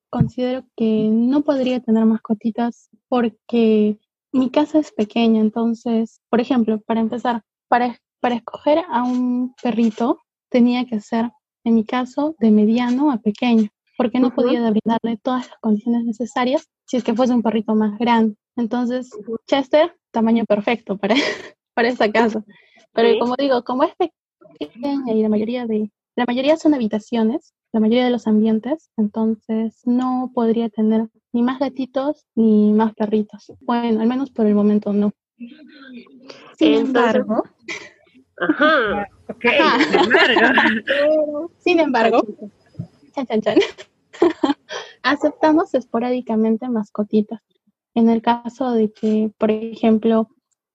considero 0.09 0.64
que 0.76 1.07
no 1.09 1.42
podría 1.42 1.79
tener 1.79 2.05
mascotitas 2.05 2.90
porque 3.09 3.96
mi 4.33 4.51
casa 4.51 4.79
es 4.79 4.93
pequeña, 4.93 5.40
entonces, 5.40 6.21
por 6.31 6.40
ejemplo, 6.40 6.81
para 6.81 7.01
empezar, 7.01 7.43
para, 7.69 7.99
para 8.21 8.37
escoger 8.37 8.83
a 8.90 9.03
un 9.03 9.55
perrito 9.62 10.21
tenía 10.49 10.85
que 10.85 11.01
ser, 11.01 11.31
en 11.64 11.75
mi 11.75 11.85
caso, 11.85 12.35
de 12.38 12.51
mediano 12.51 13.11
a 13.11 13.19
pequeño, 13.19 13.69
porque 13.97 14.19
no 14.19 14.35
podía 14.35 14.61
brindarle 14.71 15.19
todas 15.23 15.49
las 15.49 15.59
condiciones 15.61 16.05
necesarias 16.05 16.69
si 16.87 16.97
es 16.97 17.05
que 17.05 17.14
fuese 17.14 17.35
un 17.35 17.43
perrito 17.43 17.75
más 17.75 17.99
grande. 17.99 18.37
Entonces, 18.57 19.11
Chester, 19.47 19.97
tamaño 20.11 20.45
perfecto 20.45 20.99
para, 20.99 21.14
para 21.75 21.88
esta 21.88 22.11
casa. 22.11 22.45
Pero 22.93 23.19
como 23.21 23.37
digo, 23.37 23.62
como 23.62 23.85
es 23.85 23.93
pequeña 24.59 25.12
y 25.12 25.23
la 25.23 25.29
mayoría 25.29 25.66
de, 25.66 25.90
la 26.16 26.25
mayoría 26.27 26.57
son 26.57 26.75
habitaciones, 26.75 27.55
la 27.72 27.80
mayoría 27.80 28.04
de 28.04 28.11
los 28.11 28.26
ambientes, 28.26 28.90
entonces 28.96 29.80
no 29.85 30.30
podría 30.35 30.68
tener 30.68 31.09
ni 31.33 31.42
más 31.42 31.59
gatitos 31.59 32.26
ni 32.35 32.72
más 32.72 32.94
perritos. 32.94 33.52
Bueno, 33.61 34.00
al 34.00 34.09
menos 34.09 34.30
por 34.30 34.46
el 34.46 34.54
momento 34.54 34.92
no. 34.92 35.12
Sin 36.59 36.74
embargo, 36.74 37.44
ajá, 38.38 39.09
sin 41.59 41.80
embargo, 41.80 42.22
chan, 43.14 43.26
chan, 43.26 43.40
chan, 43.40 43.59
aceptamos 45.02 45.74
esporádicamente 45.74 46.68
mascotitas. 46.68 47.40
En 47.94 48.09
el 48.09 48.22
caso 48.22 48.72
de 48.72 48.92
que, 48.92 49.33
por 49.38 49.50
ejemplo, 49.50 50.28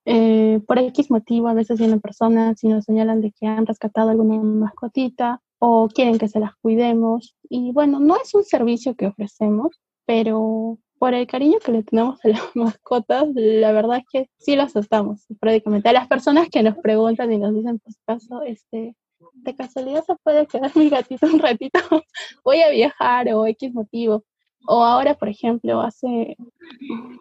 eh, 0.05 0.61
por 0.67 0.79
X 0.79 1.11
motivo, 1.11 1.47
a 1.47 1.53
veces 1.53 1.79
vienen 1.79 2.01
personas 2.01 2.63
y 2.63 2.67
nos 2.67 2.85
señalan 2.85 3.21
de 3.21 3.31
que 3.31 3.47
han 3.47 3.65
rescatado 3.65 4.09
alguna 4.09 4.41
mascotita 4.41 5.41
o 5.59 5.87
quieren 5.87 6.17
que 6.17 6.27
se 6.27 6.39
las 6.39 6.55
cuidemos. 6.57 7.35
Y 7.49 7.71
bueno, 7.71 7.99
no 7.99 8.15
es 8.17 8.33
un 8.33 8.43
servicio 8.43 8.95
que 8.95 9.07
ofrecemos, 9.07 9.79
pero 10.05 10.79
por 10.99 11.13
el 11.13 11.27
cariño 11.27 11.59
que 11.63 11.71
le 11.71 11.83
tenemos 11.83 12.23
a 12.23 12.29
las 12.29 12.41
mascotas, 12.55 13.27
la 13.33 13.71
verdad 13.71 13.97
es 13.97 14.05
que 14.11 14.29
sí 14.37 14.55
lo 14.55 14.63
aceptamos 14.63 15.25
prácticamente. 15.39 15.89
A 15.89 15.93
las 15.93 16.07
personas 16.07 16.49
que 16.49 16.63
nos 16.63 16.77
preguntan 16.77 17.31
y 17.31 17.37
nos 17.37 17.53
dicen, 17.53 17.79
pues 17.79 17.97
caso, 18.05 18.41
este, 18.43 18.95
de 19.33 19.55
casualidad 19.55 20.03
se 20.05 20.15
puede 20.23 20.47
quedar 20.47 20.71
mi 20.75 20.89
gatito 20.89 21.27
un 21.27 21.39
ratito, 21.39 21.79
voy 22.43 22.61
a 22.61 22.69
viajar 22.69 23.27
o 23.33 23.45
X 23.45 23.73
motivo. 23.73 24.23
O 24.67 24.83
ahora, 24.83 25.13
por 25.13 25.29
ejemplo, 25.29 25.79
hace, 25.81 26.37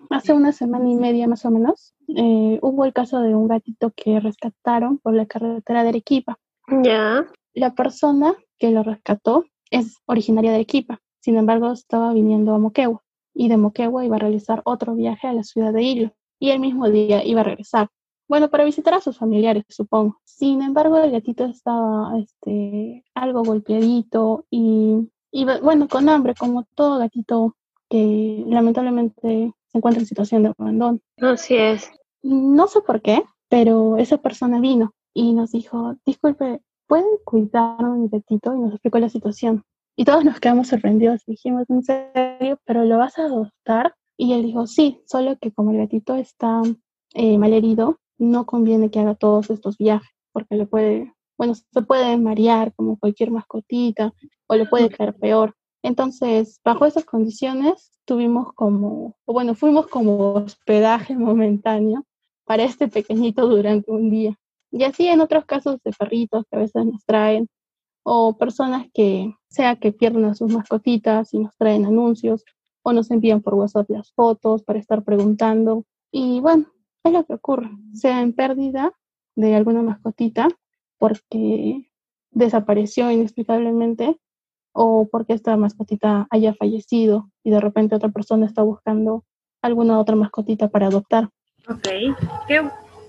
hace 0.08 0.32
una 0.32 0.52
semana 0.52 0.88
y 0.88 0.94
media 0.94 1.28
más 1.28 1.44
o 1.44 1.50
menos, 1.50 1.94
eh, 2.08 2.58
hubo 2.62 2.86
el 2.86 2.94
caso 2.94 3.20
de 3.20 3.34
un 3.34 3.48
gatito 3.48 3.92
que 3.94 4.18
rescataron 4.18 4.96
por 4.96 5.12
la 5.12 5.26
carretera 5.26 5.82
de 5.82 5.90
Arequipa. 5.90 6.38
Ya. 6.82 7.26
La 7.54 7.74
persona 7.74 8.34
que 8.58 8.70
lo 8.70 8.82
rescató 8.82 9.44
es 9.70 9.98
originaria 10.06 10.50
de 10.50 10.56
Arequipa, 10.56 11.00
sin 11.20 11.36
embargo 11.36 11.72
estaba 11.72 12.12
viniendo 12.12 12.54
a 12.54 12.58
Moquegua 12.58 13.02
y 13.34 13.48
de 13.48 13.56
Moquegua 13.56 14.04
iba 14.04 14.16
a 14.16 14.20
realizar 14.20 14.62
otro 14.64 14.94
viaje 14.94 15.26
a 15.26 15.32
la 15.32 15.42
ciudad 15.42 15.72
de 15.72 15.82
Hilo 15.82 16.12
y 16.38 16.50
el 16.50 16.60
mismo 16.60 16.88
día 16.90 17.24
iba 17.24 17.40
a 17.40 17.44
regresar. 17.44 17.88
Bueno, 18.28 18.50
para 18.50 18.64
visitar 18.64 18.94
a 18.94 19.00
sus 19.00 19.18
familiares, 19.18 19.64
supongo. 19.68 20.20
Sin 20.24 20.62
embargo, 20.62 20.98
el 20.98 21.10
gatito 21.10 21.44
estaba 21.44 22.18
este, 22.18 23.04
algo 23.14 23.42
golpeadito 23.42 24.46
y 24.50 25.08
y 25.36 25.44
bueno, 25.44 25.88
con 25.88 26.08
hambre, 26.08 26.36
como 26.38 26.62
todo 26.76 27.00
gatito 27.00 27.56
que 27.90 28.44
lamentablemente 28.46 29.52
se 29.66 29.78
encuentra 29.78 30.00
en 30.00 30.06
situación 30.06 30.44
de 30.44 30.52
abandono. 30.56 31.00
Así 31.20 31.56
es. 31.56 31.90
No 32.22 32.68
sé 32.68 32.82
por 32.82 33.02
qué, 33.02 33.24
pero 33.48 33.96
esa 33.96 34.18
persona 34.18 34.60
vino 34.60 34.94
y 35.12 35.32
nos 35.32 35.50
dijo, 35.50 35.96
disculpe, 36.06 36.60
¿pueden 36.86 37.06
cuidar 37.24 37.84
a 37.84 37.88
mi 37.88 38.08
gatito? 38.08 38.54
Y 38.54 38.58
nos 38.58 38.72
explicó 38.72 38.98
la 38.98 39.08
situación. 39.08 39.62
Y 39.96 40.04
todos 40.04 40.24
nos 40.24 40.40
quedamos 40.40 40.68
sorprendidos. 40.68 41.22
Dijimos, 41.26 41.68
¿en 41.70 41.82
serio? 41.82 42.58
¿Pero 42.64 42.84
lo 42.84 42.98
vas 42.98 43.18
a 43.18 43.24
adoptar? 43.24 43.94
Y 44.16 44.32
él 44.32 44.42
dijo, 44.42 44.66
sí, 44.66 45.00
solo 45.06 45.36
que 45.40 45.52
como 45.52 45.70
el 45.72 45.78
gatito 45.78 46.14
está 46.14 46.62
eh, 47.14 47.38
mal 47.38 47.52
herido, 47.52 47.98
no 48.18 48.46
conviene 48.46 48.90
que 48.90 49.00
haga 49.00 49.14
todos 49.14 49.50
estos 49.50 49.76
viajes, 49.78 50.08
porque 50.32 50.56
le 50.56 50.66
puede 50.66 51.14
bueno, 51.36 51.54
se 51.54 51.82
puede 51.82 52.16
marear 52.16 52.72
como 52.74 52.98
cualquier 52.98 53.30
mascotita 53.30 54.12
o 54.46 54.54
le 54.54 54.66
puede 54.66 54.88
caer 54.90 55.14
peor. 55.14 55.54
Entonces, 55.82 56.60
bajo 56.64 56.86
esas 56.86 57.04
condiciones, 57.04 57.92
tuvimos 58.04 58.52
como, 58.54 59.16
bueno, 59.26 59.54
fuimos 59.54 59.86
como 59.88 60.34
hospedaje 60.34 61.16
momentáneo 61.16 62.04
para 62.44 62.64
este 62.64 62.88
pequeñito 62.88 63.48
durante 63.48 63.90
un 63.90 64.10
día. 64.10 64.38
Y 64.74 64.82
así 64.82 65.06
en 65.06 65.20
otros 65.20 65.44
casos 65.44 65.80
de 65.84 65.92
perritos 65.92 66.44
que 66.50 66.56
a 66.56 66.58
veces 66.58 66.84
nos 66.84 67.04
traen, 67.06 67.48
o 68.02 68.36
personas 68.36 68.88
que 68.92 69.32
sea 69.48 69.76
que 69.76 69.92
pierden 69.92 70.24
a 70.24 70.34
sus 70.34 70.52
mascotitas 70.52 71.32
y 71.32 71.38
nos 71.38 71.56
traen 71.56 71.86
anuncios, 71.86 72.44
o 72.82 72.92
nos 72.92 73.12
envían 73.12 73.40
por 73.40 73.54
WhatsApp 73.54 73.88
las 73.88 74.12
fotos 74.12 74.64
para 74.64 74.80
estar 74.80 75.04
preguntando. 75.04 75.84
Y 76.10 76.40
bueno, 76.40 76.66
es 77.04 77.12
lo 77.12 77.24
que 77.24 77.34
ocurre, 77.34 77.70
sea 77.92 78.20
en 78.20 78.32
pérdida 78.32 78.92
de 79.36 79.54
alguna 79.54 79.82
mascotita 79.82 80.48
porque 80.98 81.88
desapareció 82.32 83.12
inexplicablemente 83.12 84.18
o 84.72 85.08
porque 85.08 85.34
esta 85.34 85.56
mascotita 85.56 86.26
haya 86.30 86.52
fallecido 86.52 87.30
y 87.44 87.50
de 87.52 87.60
repente 87.60 87.94
otra 87.94 88.08
persona 88.08 88.46
está 88.46 88.62
buscando 88.62 89.24
alguna 89.62 90.00
otra 90.00 90.16
mascotita 90.16 90.66
para 90.66 90.88
adoptar. 90.88 91.30
Ok, 91.68 91.88
qué, 92.48 92.60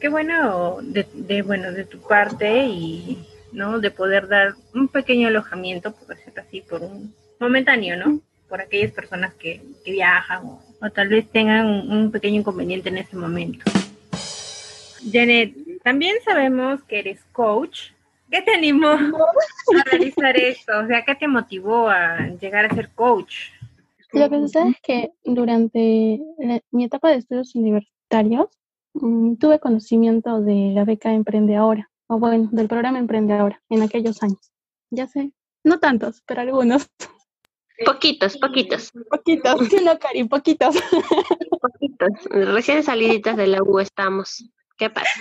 qué 0.06 0.10
bueno 0.10 0.78
de, 0.84 1.42
bueno 1.42 1.72
de 1.72 1.84
tu 1.84 1.98
parte 1.98 2.68
y 2.68 3.26
no 3.52 3.80
de 3.80 3.90
poder 3.90 4.28
dar 4.28 4.54
un 4.76 4.88
pequeño 4.88 5.30
alojamiento, 5.30 5.96
por 5.96 6.10
decirlo 6.10 6.44
así, 6.44 6.62
por 6.62 6.84
un 6.84 7.12
momentáneo, 7.40 7.98
¿no? 7.98 8.20
Por 8.48 8.62
aquellas 8.62 8.92
personas 8.92 9.34
que, 9.34 9.64
viajan 9.84 10.46
o, 10.46 10.62
tal 10.94 11.08
vez 11.08 11.28
tengan 11.32 11.66
un, 11.66 11.92
un 11.92 12.12
pequeño 12.12 12.42
inconveniente 12.42 12.90
en 12.90 13.00
ese 13.00 13.18
momento. 13.18 13.66
Janet, 15.12 15.56
también 15.82 16.18
sabemos 16.24 16.84
que 16.84 17.00
eres 17.00 17.24
coach. 17.32 17.90
¿Qué 18.30 18.44
te 18.44 18.54
animó 18.54 18.90
a 18.90 19.84
realizar 19.90 20.38
esto? 20.38 20.72
O 20.84 20.86
sea, 20.86 21.04
¿qué 21.04 21.16
te 21.16 21.28
motivó 21.28 21.90
a 21.90 22.28
llegar 22.40 22.66
a 22.66 22.76
ser 22.76 22.90
coach? 22.90 23.50
Lo 24.14 24.30
que 24.30 24.38
sucede 24.38 24.70
es 24.70 24.82
que 24.84 25.12
durante 25.24 26.20
la- 26.38 26.62
mi 26.70 26.84
etapa 26.84 27.10
de 27.10 27.18
estudios 27.18 27.56
universitarios 27.56 28.50
tuve 29.40 29.60
conocimiento 29.60 30.42
de 30.42 30.72
la 30.74 30.86
beca 30.86 31.14
Emprende 31.14 31.56
Ahora, 31.56 31.90
o 32.08 32.20
bueno, 32.20 32.50
del 32.52 32.68
programa 32.68 33.00
Emprende 33.00 33.34
Ahora, 33.34 33.62
en 33.70 33.82
aquellos 33.82 34.22
años. 34.24 34.52
Ya 34.92 35.08
sé, 35.08 35.32
no 35.64 35.80
tantos, 35.80 36.22
pero 36.26 36.42
algunos. 36.42 36.88
Poquitos, 37.86 38.38
poquitos, 38.38 38.90
Poquitos, 39.10 39.68
sí, 39.68 39.84
no, 39.84 40.00
Cari, 40.00 40.24
poquitos. 40.24 40.76
poquitos. 41.62 42.10
Recién 42.30 42.84
saliditas 42.84 43.36
de 43.36 43.48
la 43.48 43.62
U 43.62 43.80
estamos. 43.80 44.50
¿Qué 44.78 44.90
pasa? 44.90 45.20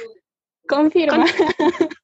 Confirma. 0.68 1.26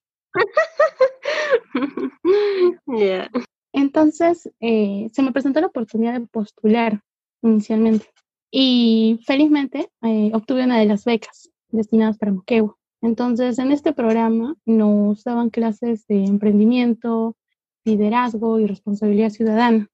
Ya. 2.87 3.29
Entonces, 3.73 4.51
eh, 4.61 5.09
se 5.13 5.23
me 5.23 5.33
presentó 5.33 5.61
la 5.61 5.69
oportunidad 5.69 6.19
de 6.19 6.27
postular 6.27 7.01
inicialmente 7.43 8.07
y 8.51 9.21
felizmente 9.27 9.91
eh, 10.03 10.31
obtuve 10.35 10.65
una 10.65 10.79
de 10.79 10.87
las 10.87 11.05
becas 11.05 11.51
destinadas 11.73 12.19
para 12.19 12.33
Moquegua. 12.33 12.77
Entonces, 13.03 13.59
en 13.59 13.73
este 13.73 13.93
programa 13.93 14.57
nos 14.67 15.25
daban 15.25 15.51
clases 15.51 16.07
de 16.07 16.25
emprendimiento, 16.25 17.37
liderazgo 17.85 18.61
y 18.61 18.67
responsabilidad 18.67 19.31
ciudadana. 19.31 19.89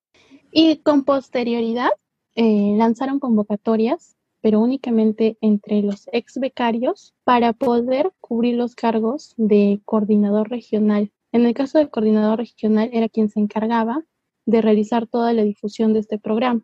Y 0.50 0.78
con 0.78 1.04
posterioridad 1.04 1.90
eh, 2.34 2.74
lanzaron 2.76 3.20
convocatorias, 3.20 4.16
pero 4.40 4.60
únicamente 4.60 5.38
entre 5.40 5.82
los 5.82 6.08
ex 6.12 6.38
becarios 6.38 7.14
para 7.24 7.52
poder 7.52 8.12
cubrir 8.20 8.56
los 8.56 8.74
cargos 8.74 9.34
de 9.36 9.80
coordinador 9.84 10.50
regional. 10.50 11.12
En 11.32 11.46
el 11.46 11.54
caso 11.54 11.78
del 11.78 11.90
coordinador 11.90 12.38
regional 12.38 12.90
era 12.92 13.08
quien 13.08 13.28
se 13.28 13.40
encargaba 13.40 14.04
de 14.46 14.62
realizar 14.62 15.06
toda 15.06 15.32
la 15.32 15.42
difusión 15.42 15.92
de 15.92 16.00
este 16.00 16.18
programa. 16.18 16.62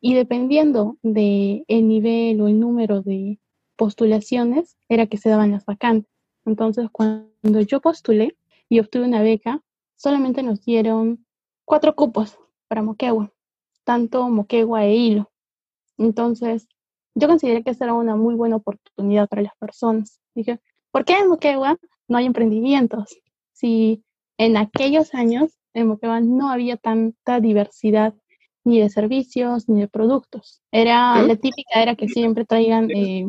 Y 0.00 0.14
dependiendo 0.14 0.96
del 1.02 1.64
el 1.66 1.88
nivel 1.88 2.40
o 2.40 2.48
el 2.48 2.60
número 2.60 3.02
de 3.02 3.38
postulaciones, 3.78 4.76
era 4.90 5.06
que 5.06 5.16
se 5.16 5.30
daban 5.30 5.52
las 5.52 5.64
vacantes. 5.64 6.12
Entonces, 6.44 6.90
cuando 6.90 7.60
yo 7.60 7.80
postulé 7.80 8.36
y 8.68 8.80
obtuve 8.80 9.06
una 9.06 9.22
beca, 9.22 9.62
solamente 9.96 10.42
nos 10.42 10.62
dieron 10.64 11.24
cuatro 11.64 11.94
cupos 11.94 12.38
para 12.66 12.82
Moquegua, 12.82 13.32
tanto 13.84 14.28
Moquegua 14.28 14.84
e 14.84 14.94
Hilo. 14.94 15.30
Entonces, 15.96 16.68
yo 17.14 17.28
consideré 17.28 17.62
que 17.62 17.70
esa 17.70 17.84
era 17.84 17.94
una 17.94 18.16
muy 18.16 18.34
buena 18.34 18.56
oportunidad 18.56 19.28
para 19.28 19.42
las 19.42 19.56
personas. 19.56 20.20
Dije, 20.34 20.60
¿por 20.90 21.04
qué 21.04 21.14
en 21.14 21.28
Moquegua 21.28 21.78
no 22.08 22.18
hay 22.18 22.26
emprendimientos? 22.26 23.16
Si 23.52 24.02
en 24.38 24.56
aquellos 24.56 25.14
años 25.14 25.52
en 25.72 25.86
Moquegua 25.86 26.20
no 26.20 26.50
había 26.50 26.76
tanta 26.76 27.40
diversidad 27.40 28.14
ni 28.64 28.80
de 28.80 28.90
servicios 28.90 29.68
ni 29.68 29.80
de 29.80 29.88
productos. 29.88 30.60
Era 30.70 31.22
la 31.22 31.36
típica 31.36 31.82
era 31.82 31.94
que 31.94 32.08
siempre 32.08 32.44
traigan 32.44 32.90
eh, 32.90 33.26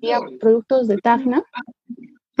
digamos, 0.00 0.32
productos 0.38 0.88
de 0.88 0.98
Tacna 0.98 1.44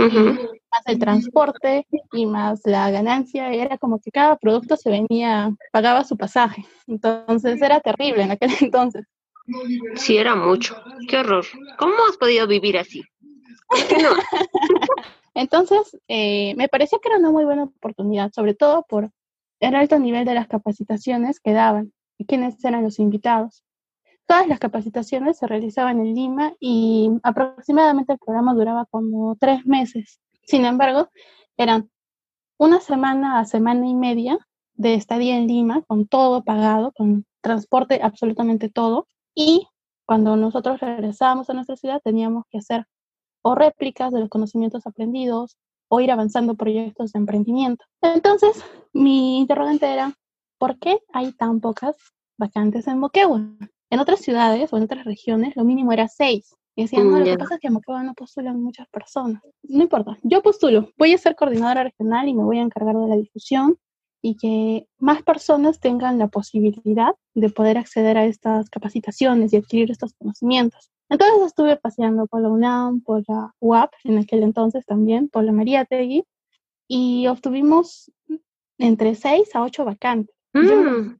más 0.08 0.82
el 0.86 0.98
transporte 0.98 1.86
y 2.12 2.26
más 2.26 2.60
la 2.64 2.90
ganancia, 2.90 3.52
era 3.52 3.78
como 3.78 4.00
que 4.00 4.10
cada 4.10 4.36
producto 4.36 4.76
se 4.76 4.90
venía, 4.90 5.54
pagaba 5.72 6.04
su 6.04 6.16
pasaje. 6.16 6.64
Entonces 6.86 7.60
era 7.60 7.80
terrible 7.80 8.22
en 8.22 8.30
aquel 8.30 8.50
entonces. 8.60 9.06
Sí, 9.96 10.16
era 10.16 10.36
mucho. 10.36 10.76
Qué 11.08 11.18
horror. 11.18 11.44
¿Cómo 11.78 11.94
has 12.08 12.16
podido 12.16 12.46
vivir 12.46 12.78
así? 12.78 13.02
¿Por 13.68 13.86
qué 13.86 14.02
no? 14.02 14.10
Entonces 15.34 15.96
eh, 16.08 16.54
me 16.56 16.68
pareció 16.68 17.00
que 17.00 17.08
era 17.08 17.18
una 17.18 17.30
muy 17.30 17.44
buena 17.44 17.64
oportunidad, 17.64 18.32
sobre 18.32 18.54
todo 18.54 18.84
por 18.88 19.10
el 19.60 19.74
alto 19.74 19.98
nivel 19.98 20.24
de 20.24 20.34
las 20.34 20.48
capacitaciones 20.48 21.40
que 21.40 21.52
daban 21.52 21.92
quiénes 22.24 22.62
eran 22.64 22.82
los 22.82 22.98
invitados. 22.98 23.64
Todas 24.26 24.46
las 24.46 24.60
capacitaciones 24.60 25.38
se 25.38 25.46
realizaban 25.46 26.00
en 26.00 26.14
Lima 26.14 26.52
y 26.60 27.10
aproximadamente 27.22 28.12
el 28.12 28.18
programa 28.18 28.54
duraba 28.54 28.86
como 28.86 29.36
tres 29.36 29.66
meses. 29.66 30.20
Sin 30.44 30.64
embargo, 30.64 31.08
eran 31.56 31.90
una 32.58 32.80
semana 32.80 33.40
a 33.40 33.44
semana 33.44 33.88
y 33.88 33.94
media 33.94 34.38
de 34.74 34.94
estadía 34.94 35.36
en 35.36 35.46
Lima, 35.46 35.82
con 35.82 36.06
todo 36.06 36.44
pagado, 36.44 36.92
con 36.92 37.26
transporte, 37.40 38.00
absolutamente 38.02 38.68
todo. 38.68 39.06
Y 39.34 39.66
cuando 40.06 40.36
nosotros 40.36 40.80
regresábamos 40.80 41.50
a 41.50 41.54
nuestra 41.54 41.76
ciudad, 41.76 42.00
teníamos 42.02 42.44
que 42.50 42.58
hacer 42.58 42.86
o 43.42 43.54
réplicas 43.54 44.12
de 44.12 44.20
los 44.20 44.28
conocimientos 44.28 44.86
aprendidos 44.86 45.56
o 45.88 46.00
ir 46.00 46.10
avanzando 46.10 46.54
proyectos 46.54 47.12
de 47.12 47.18
emprendimiento. 47.18 47.84
Entonces, 48.00 48.64
mi 48.92 49.38
interrogante 49.38 49.86
era, 49.86 50.14
¿por 50.60 50.78
qué 50.78 51.00
hay 51.12 51.32
tan 51.32 51.60
pocas 51.60 51.96
vacantes 52.38 52.86
en 52.86 52.98
Moquegua? 52.98 53.40
En 53.88 53.98
otras 53.98 54.20
ciudades 54.20 54.72
o 54.72 54.76
en 54.76 54.84
otras 54.84 55.06
regiones, 55.06 55.56
lo 55.56 55.64
mínimo 55.64 55.90
era 55.92 56.06
seis. 56.06 56.54
Y 56.76 56.82
decían, 56.82 57.10
no, 57.10 57.16
Mm, 57.16 57.20
lo 57.20 57.24
que 57.24 57.38
pasa 57.38 57.54
es 57.54 57.60
que 57.60 57.66
en 57.68 57.72
Moquegua 57.72 58.02
no 58.02 58.14
postulan 58.14 58.62
muchas 58.62 58.86
personas. 58.88 59.42
No 59.62 59.82
importa, 59.82 60.18
yo 60.22 60.42
postulo, 60.42 60.90
voy 60.98 61.14
a 61.14 61.18
ser 61.18 61.34
coordinadora 61.34 61.82
regional 61.82 62.28
y 62.28 62.34
me 62.34 62.44
voy 62.44 62.58
a 62.58 62.62
encargar 62.62 62.94
de 62.94 63.08
la 63.08 63.16
difusión 63.16 63.78
y 64.22 64.36
que 64.36 64.86
más 64.98 65.22
personas 65.22 65.80
tengan 65.80 66.18
la 66.18 66.28
posibilidad 66.28 67.14
de 67.34 67.48
poder 67.48 67.78
acceder 67.78 68.18
a 68.18 68.26
estas 68.26 68.68
capacitaciones 68.68 69.52
y 69.52 69.56
adquirir 69.56 69.90
estos 69.90 70.12
conocimientos. 70.12 70.90
Entonces 71.08 71.42
estuve 71.46 71.76
paseando 71.76 72.26
por 72.26 72.42
la 72.42 72.50
UNAM, 72.50 73.00
por 73.00 73.24
la 73.26 73.54
UAP, 73.60 73.92
en 74.04 74.18
aquel 74.18 74.42
entonces 74.42 74.84
también, 74.84 75.30
por 75.30 75.42
la 75.42 75.52
Mariátegui, 75.52 76.24
y 76.86 77.26
obtuvimos 77.28 78.12
entre 78.78 79.14
seis 79.14 79.54
a 79.54 79.62
ocho 79.62 79.86
vacantes. 79.86 80.39
Mm, 80.52 81.16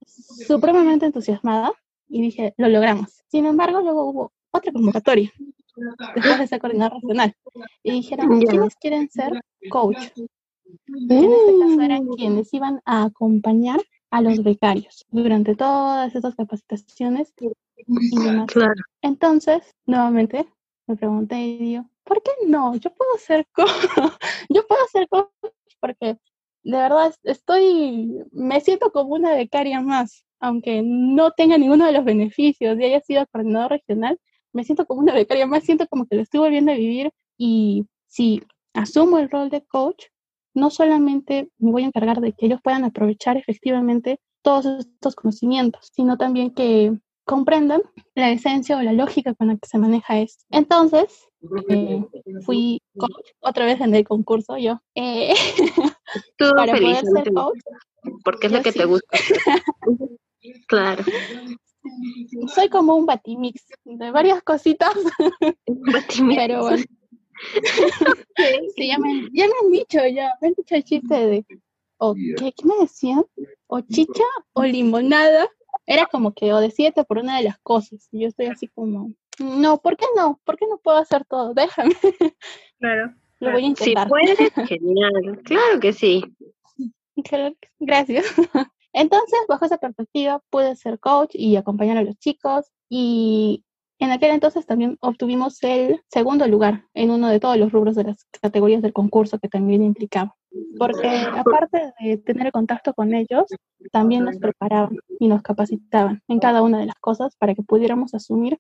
supremamente 0.47 1.07
entusiasmada 1.07 1.73
y 2.09 2.23
dije, 2.23 2.55
lo 2.57 2.69
logramos. 2.69 3.23
Sin 3.29 3.47
embargo, 3.47 3.81
luego 3.81 4.05
hubo 4.05 4.33
otra 4.51 4.73
convocatoria 4.73 5.33
después 6.15 6.39
de 6.39 6.47
ser 6.47 6.61
coordinador 6.61 6.95
regional 7.01 7.35
y 7.83 7.93
dijeron. 7.93 8.41
¿quiénes 8.41 8.75
quieren 8.77 9.09
ser 9.09 9.41
coach? 9.71 10.11
en 11.09 11.33
este 11.33 11.59
caso 11.59 11.81
eran 11.81 12.07
quienes 12.09 12.53
iban 12.55 12.81
a 12.85 13.05
acompañar 13.05 13.81
a 14.11 14.23
los 14.23 14.43
becarios 14.43 15.05
durante 15.11 15.55
todas 15.55 16.15
estas 16.15 16.35
capacitaciones 16.35 17.33
y 17.77 18.19
demás. 18.19 18.47
claro. 18.47 18.81
Entonces, 19.03 19.75
nuevamente 19.87 20.47
me 20.87 20.97
pregunté 20.97 21.39
y 21.41 21.59
digo, 21.59 21.87
¿por 22.05 22.23
qué 22.23 22.31
no? 22.47 22.75
Yo 22.77 22.93
puedo 22.93 23.17
ser 23.19 23.47
coach, 23.53 23.69
yo 24.49 24.67
puedo 24.67 24.81
ser 24.93 25.09
coach 25.09 25.31
porque 25.81 26.19
de 26.63 26.77
verdad 26.77 27.09
es- 27.09 27.19
estoy, 27.25 28.09
me 28.33 28.61
siento 28.61 28.91
como 28.93 29.15
una 29.15 29.35
becaria 29.35 29.81
más, 29.81 30.25
aunque 30.41 30.83
no 30.85 31.31
tenga 31.33 31.59
ninguno 31.59 31.87
de 31.87 31.93
los 31.93 32.05
beneficios 32.05 32.79
y 32.79 32.85
haya 32.85 33.01
sido 33.01 33.27
coordinador 33.33 33.73
regional, 33.73 34.19
me 34.53 34.65
siento 34.65 34.87
como 34.87 35.01
una 35.01 35.15
becaria 35.15 35.47
más, 35.47 35.65
siento 35.65 35.87
como 35.89 36.07
que 36.07 36.17
lo 36.17 36.23
estoy 36.23 36.41
volviendo 36.41 36.73
a 36.73 36.77
vivir 36.77 37.11
y 37.39 37.85
si 38.07 38.43
asumo 38.75 39.19
el 39.19 39.31
rol 39.31 39.49
de 39.51 39.63
coach, 39.65 40.07
no 40.55 40.71
solamente 40.71 41.51
me 41.59 41.71
voy 41.71 41.83
a 41.85 41.87
encargar 41.87 42.21
de 42.21 42.33
que 42.33 42.47
ellos 42.47 42.61
puedan 42.63 42.85
aprovechar 42.85 43.37
efectivamente 43.37 44.19
todos 44.43 44.67
estos 44.67 45.15
conocimientos, 45.15 45.91
sino 45.93 46.17
también 46.17 46.51
que 46.53 46.93
comprendan 47.25 47.83
la 48.17 48.31
esencia 48.31 48.77
o 48.77 48.83
la 48.83 48.93
lógica 48.93 49.35
con 49.35 49.49
la 49.49 49.57
que 49.57 49.69
se 49.69 49.79
maneja 49.79 50.19
esto. 50.19 50.45
Entonces, 50.51 51.29
eh, 51.69 52.05
fui 52.45 52.81
coach 52.97 53.27
otra 53.41 53.67
vez 53.67 53.81
en 53.81 53.95
el 53.95 54.05
concurso 54.05 54.57
yo, 54.57 54.81
eh, 54.97 55.35
Tú 56.37 56.51
para 56.57 56.73
feliz, 56.75 57.01
poder 57.01 57.25
ser 57.25 57.35
coach. 57.35 57.59
porque 58.25 58.47
es 58.47 58.53
lo 58.53 58.63
que 58.63 58.73
sí. 58.73 58.79
te 58.79 58.85
gusta. 58.87 59.19
Claro. 60.69 61.05
Soy 62.55 62.71
como 62.71 62.95
un 62.97 63.05
batimix 63.05 63.63
de 63.85 64.11
varias 64.11 64.43
cositas, 64.43 64.95
Batimix. 65.67 66.37
pero 66.37 66.63
bueno. 66.63 66.83
Sí, 68.77 68.89
ya 68.89 68.99
me, 68.99 69.29
ya 69.33 69.47
me 69.47 69.53
han 69.63 69.71
dicho, 69.73 69.99
ya 70.07 70.33
me 70.41 70.49
han 70.49 70.55
dicho 70.55 70.75
el 70.75 70.85
chiste 70.85 71.15
de, 71.15 71.47
o 71.99 72.15
¿qué, 72.15 72.53
qué 72.57 72.65
me 72.67 72.75
decían? 72.81 73.25
O 73.67 73.81
chicha 73.83 74.25
o 74.55 74.65
limonada. 74.65 75.49
Era 75.87 76.07
como 76.07 76.33
que 76.33 76.53
o 76.53 76.61
decídete 76.61 77.05
por 77.05 77.19
una 77.19 77.37
de 77.37 77.45
las 77.45 77.59
cosas. 77.61 78.09
Y 78.13 78.21
yo 78.23 78.29
estoy 78.29 78.47
así 78.47 78.69
como, 78.69 79.13
no, 79.39 79.79
¿por 79.79 79.97
qué 79.97 80.07
no? 80.17 80.41
¿Por 80.45 80.57
qué 80.57 80.67
no 80.69 80.79
puedo 80.79 80.97
hacer 80.99 81.25
todo? 81.27 81.53
Déjame, 81.55 81.95
Claro. 82.79 83.15
Lo 83.41 83.53
voy 83.53 83.61
a 83.61 83.63
Si 83.63 83.67
intentar. 83.67 84.09
puedes, 84.09 84.39
genial. 84.69 85.41
Claro 85.45 85.81
que 85.81 85.93
sí. 85.93 86.23
Gracias. 87.79 88.27
Entonces, 88.93 89.39
bajo 89.49 89.65
esa 89.65 89.79
perspectiva, 89.79 90.43
pude 90.51 90.75
ser 90.77 90.99
coach 90.99 91.31
y 91.35 91.57
acompañar 91.57 91.97
a 91.97 92.03
los 92.03 92.17
chicos. 92.19 92.67
Y 92.89 93.65
en 94.01 94.11
aquel 94.11 94.31
entonces 94.33 94.67
también 94.67 94.97
obtuvimos 95.01 95.63
el 95.63 96.01
segundo 96.09 96.47
lugar 96.49 96.87
en 96.95 97.11
uno 97.11 97.29
de 97.29 97.39
todos 97.39 97.57
los 97.57 97.71
rubros 97.71 97.95
de 97.95 98.05
las 98.05 98.27
categorías 98.41 98.83
del 98.83 98.93
concurso 98.93 99.39
que 99.39 99.49
también 99.49 99.83
implicaba. 99.83 100.35
Porque 100.79 101.09
aparte 101.09 101.93
de 102.01 102.17
tener 102.17 102.51
contacto 102.51 102.93
con 102.95 103.15
ellos, 103.15 103.45
también 103.93 104.25
nos 104.25 104.39
preparaban 104.39 104.97
y 105.21 105.29
nos 105.29 105.43
capacitaban 105.43 106.23
en 106.27 106.41
cada 106.41 106.63
una 106.63 106.79
de 106.81 106.87
las 106.87 106.97
cosas 106.97 107.37
para 107.37 107.55
que 107.55 107.63
pudiéramos 107.63 108.15
asumir 108.15 108.59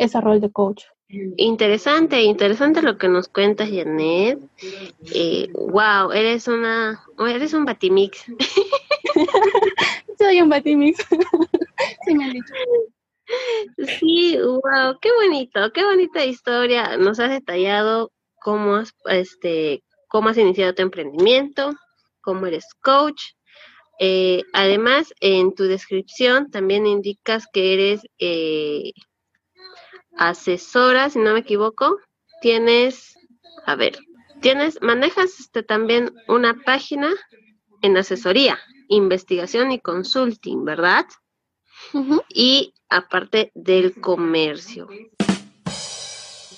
ese 0.00 0.20
rol 0.20 0.40
de 0.40 0.50
coach. 0.50 0.84
Interesante, 1.36 2.22
interesante 2.22 2.82
lo 2.82 2.96
que 2.96 3.08
nos 3.08 3.28
cuentas, 3.28 3.68
Janet. 3.68 4.38
Eh, 5.12 5.48
wow, 5.52 6.12
eres 6.12 6.48
una, 6.48 7.04
eres 7.18 7.52
un 7.52 7.64
batimix. 7.64 8.24
Soy 10.18 10.40
un 10.40 10.48
batimix. 10.48 11.04
sí, 12.06 12.14
me 12.14 12.24
han 12.24 12.32
dicho. 12.32 12.54
Sí, 13.98 14.38
wow, 14.38 14.98
qué 15.00 15.10
bonito, 15.12 15.70
qué 15.72 15.84
bonita 15.84 16.24
historia. 16.24 16.96
Nos 16.96 17.20
has 17.20 17.30
detallado 17.30 18.10
cómo 18.40 18.76
has, 18.76 18.94
este, 19.06 19.82
cómo 20.08 20.30
has 20.30 20.38
iniciado 20.38 20.74
tu 20.74 20.82
emprendimiento, 20.82 21.74
cómo 22.22 22.46
eres 22.46 22.66
coach. 22.80 23.20
Eh, 23.98 24.42
además, 24.54 25.12
en 25.20 25.54
tu 25.54 25.64
descripción 25.64 26.50
también 26.50 26.86
indicas 26.86 27.46
que 27.52 27.74
eres 27.74 28.00
eh, 28.18 28.92
asesora, 30.16 31.10
si 31.10 31.18
no 31.18 31.32
me 31.32 31.40
equivoco. 31.40 31.98
Tienes, 32.40 33.16
a 33.66 33.74
ver, 33.76 33.98
tienes, 34.40 34.80
manejas 34.82 35.40
este, 35.40 35.62
también 35.62 36.14
una 36.28 36.54
página 36.54 37.10
en 37.82 37.96
asesoría, 37.96 38.58
investigación 38.88 39.72
y 39.72 39.80
consulting, 39.80 40.64
¿verdad? 40.64 41.06
Y 42.28 42.74
aparte 42.88 43.50
del 43.54 44.00
comercio. 44.00 44.88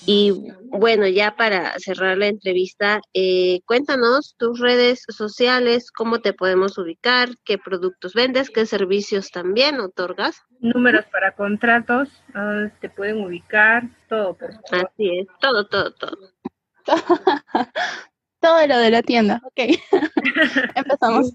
Y 0.05 0.33
bueno, 0.65 1.07
ya 1.07 1.37
para 1.37 1.79
cerrar 1.79 2.19
la 2.19 2.27
entrevista, 2.27 3.01
eh, 3.15 3.61
cuéntanos 3.67 4.35
tus 4.37 4.59
redes 4.59 5.05
sociales, 5.09 5.93
cómo 5.93 6.21
te 6.21 6.33
podemos 6.33 6.77
ubicar, 6.77 7.29
qué 7.45 7.57
productos 7.57 8.15
vendes, 8.15 8.51
qué 8.51 8.67
servicios 8.67 9.31
también 9.31 9.81
otorgas. 9.81 10.43
Números 10.59 11.05
para 11.13 11.33
contratos, 11.33 12.09
ah, 12.35 12.69
te 12.81 12.89
pueden 12.89 13.25
ubicar, 13.25 13.85
todo. 14.09 14.35
Por 14.35 14.51
Así 14.73 15.21
es, 15.21 15.27
todo, 15.41 15.67
todo, 15.67 15.93
todo. 15.93 16.17
todo 18.41 18.67
lo 18.67 18.79
de 18.79 18.91
la 18.91 19.03
tienda, 19.03 19.41
ok. 19.45 19.79
Empezamos. 20.75 21.33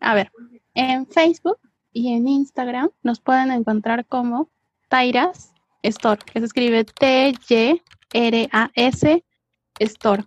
A 0.00 0.14
ver, 0.14 0.30
en 0.72 1.06
Facebook 1.06 1.58
y 1.92 2.14
en 2.14 2.28
Instagram 2.28 2.90
nos 3.02 3.20
pueden 3.20 3.50
encontrar 3.50 4.06
como 4.06 4.50
Tairas 4.88 5.53
Store, 5.84 6.20
que 6.24 6.40
se 6.40 6.46
escribe 6.46 6.84
T-Y-R-A-S 6.84 7.84
Store, 9.78 10.24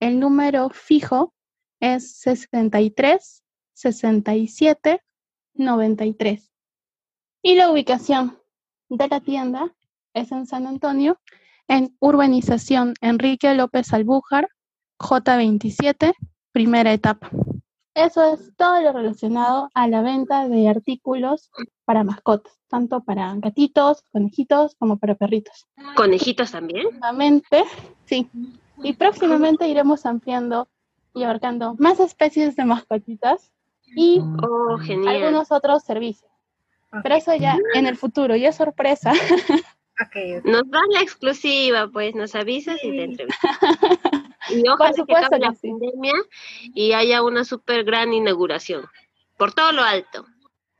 El 0.00 0.20
número 0.20 0.70
fijo 0.70 1.32
es 1.80 2.16
63 2.18 3.44
67 3.74 5.02
93. 5.54 6.50
Y 7.42 7.54
la 7.54 7.70
ubicación 7.70 8.38
de 8.88 9.08
la 9.08 9.20
tienda 9.20 9.74
es 10.12 10.32
en 10.32 10.46
San 10.46 10.66
Antonio, 10.66 11.20
en 11.68 11.96
Urbanización 12.00 12.94
Enrique 13.00 13.54
López 13.54 13.92
Albújar, 13.92 14.48
J27, 15.00 16.14
primera 16.52 16.92
etapa. 16.92 17.30
Eso 17.94 18.32
es 18.32 18.54
todo 18.56 18.80
lo 18.82 18.92
relacionado 18.92 19.68
a 19.74 19.88
la 19.88 20.02
venta 20.02 20.48
de 20.48 20.68
artículos 20.68 21.50
para 21.84 22.04
mascotas, 22.04 22.56
tanto 22.68 23.02
para 23.02 23.34
gatitos, 23.36 24.04
conejitos, 24.12 24.76
como 24.76 24.98
para 24.98 25.16
perritos. 25.16 25.66
¿Conejitos 25.96 26.52
también? 26.52 26.82
Próximamente, 26.82 27.64
sí. 28.04 28.28
Y 28.82 28.92
próximamente 28.92 29.66
iremos 29.66 30.06
ampliando 30.06 30.68
y 31.14 31.24
abarcando 31.24 31.74
más 31.78 31.98
especies 31.98 32.54
de 32.54 32.64
mascotitas 32.64 33.50
y 33.96 34.20
oh, 34.20 34.78
algunos 35.08 35.50
otros 35.50 35.82
servicios. 35.82 36.30
Pero 37.02 37.14
eso 37.14 37.34
ya 37.34 37.56
en 37.74 37.86
el 37.86 37.96
futuro, 37.96 38.36
ya 38.36 38.50
es 38.50 38.56
sorpresa. 38.56 39.12
Nos 40.44 40.70
dan 40.70 40.88
la 40.92 41.02
exclusiva, 41.02 41.88
pues 41.92 42.14
nos 42.14 42.34
avisas 42.34 42.82
y 42.82 42.90
te 42.90 43.04
entrevistas. 43.04 43.58
Y 44.52 44.68
ojalá 44.68 44.92
que 44.92 45.16
acabe 45.16 45.38
la 45.38 45.52
pandemia 45.52 46.14
y 46.74 46.92
haya 46.92 47.22
una 47.22 47.44
súper 47.44 47.84
gran 47.84 48.12
inauguración. 48.12 48.86
Por 49.36 49.52
todo 49.52 49.72
lo 49.72 49.82
alto. 49.82 50.26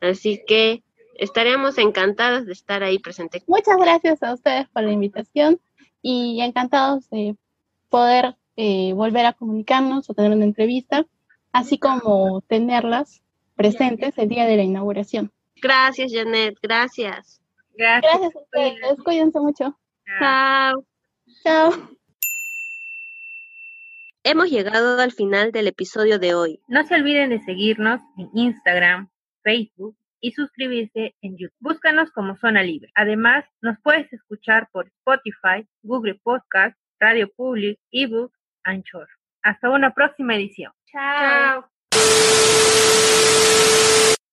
Así 0.00 0.42
que 0.44 0.82
estaremos 1.18 1.78
encantados 1.78 2.46
de 2.46 2.52
estar 2.52 2.82
ahí 2.82 2.98
presente. 2.98 3.42
Muchas 3.46 3.76
gracias 3.76 4.22
a 4.22 4.34
ustedes 4.34 4.68
por 4.68 4.82
la 4.82 4.92
invitación 4.92 5.60
y 6.02 6.40
encantados 6.40 7.08
de 7.10 7.36
poder 7.88 8.36
eh, 8.56 8.92
volver 8.94 9.26
a 9.26 9.32
comunicarnos 9.32 10.08
o 10.08 10.14
tener 10.14 10.32
una 10.32 10.44
entrevista, 10.44 11.06
así 11.52 11.78
como 11.78 12.40
tenerlas 12.42 13.22
presentes 13.54 14.16
el 14.18 14.28
día 14.28 14.46
de 14.46 14.56
la 14.56 14.62
inauguración. 14.62 15.32
Gracias, 15.60 16.12
Janet, 16.12 16.58
gracias. 16.62 17.40
Gracias, 17.74 18.12
gracias 18.12 18.36
a 18.36 18.40
ustedes, 18.40 19.02
cuídense 19.04 19.40
mucho. 19.40 19.76
Chao. 20.18 20.84
Chao. 21.42 21.72
Hemos 24.22 24.50
llegado 24.50 25.00
al 25.00 25.12
final 25.12 25.52
del 25.52 25.68
episodio 25.68 26.18
de 26.18 26.34
hoy. 26.34 26.60
No 26.68 26.84
se 26.84 26.94
olviden 26.94 27.30
de 27.30 27.40
seguirnos 27.40 28.00
en 28.18 28.28
Instagram, 28.34 29.08
Facebook 29.42 29.96
y 30.20 30.32
suscribirse 30.32 31.14
en 31.22 31.36
YouTube. 31.36 31.56
Búscanos 31.60 32.10
como 32.10 32.36
Zona 32.36 32.62
Libre. 32.62 32.90
Además, 32.94 33.44
nos 33.60 33.78
puedes 33.82 34.12
escuchar 34.12 34.68
por 34.72 34.86
Spotify, 34.86 35.66
Google 35.82 36.20
Podcast, 36.22 36.76
Radio 36.98 37.30
Public, 37.36 37.78
ebook, 37.90 38.32
Anchor. 38.64 39.08
Hasta 39.42 39.70
una 39.70 39.92
próxima 39.94 40.34
edición. 40.34 40.72
Chao. 40.86 41.70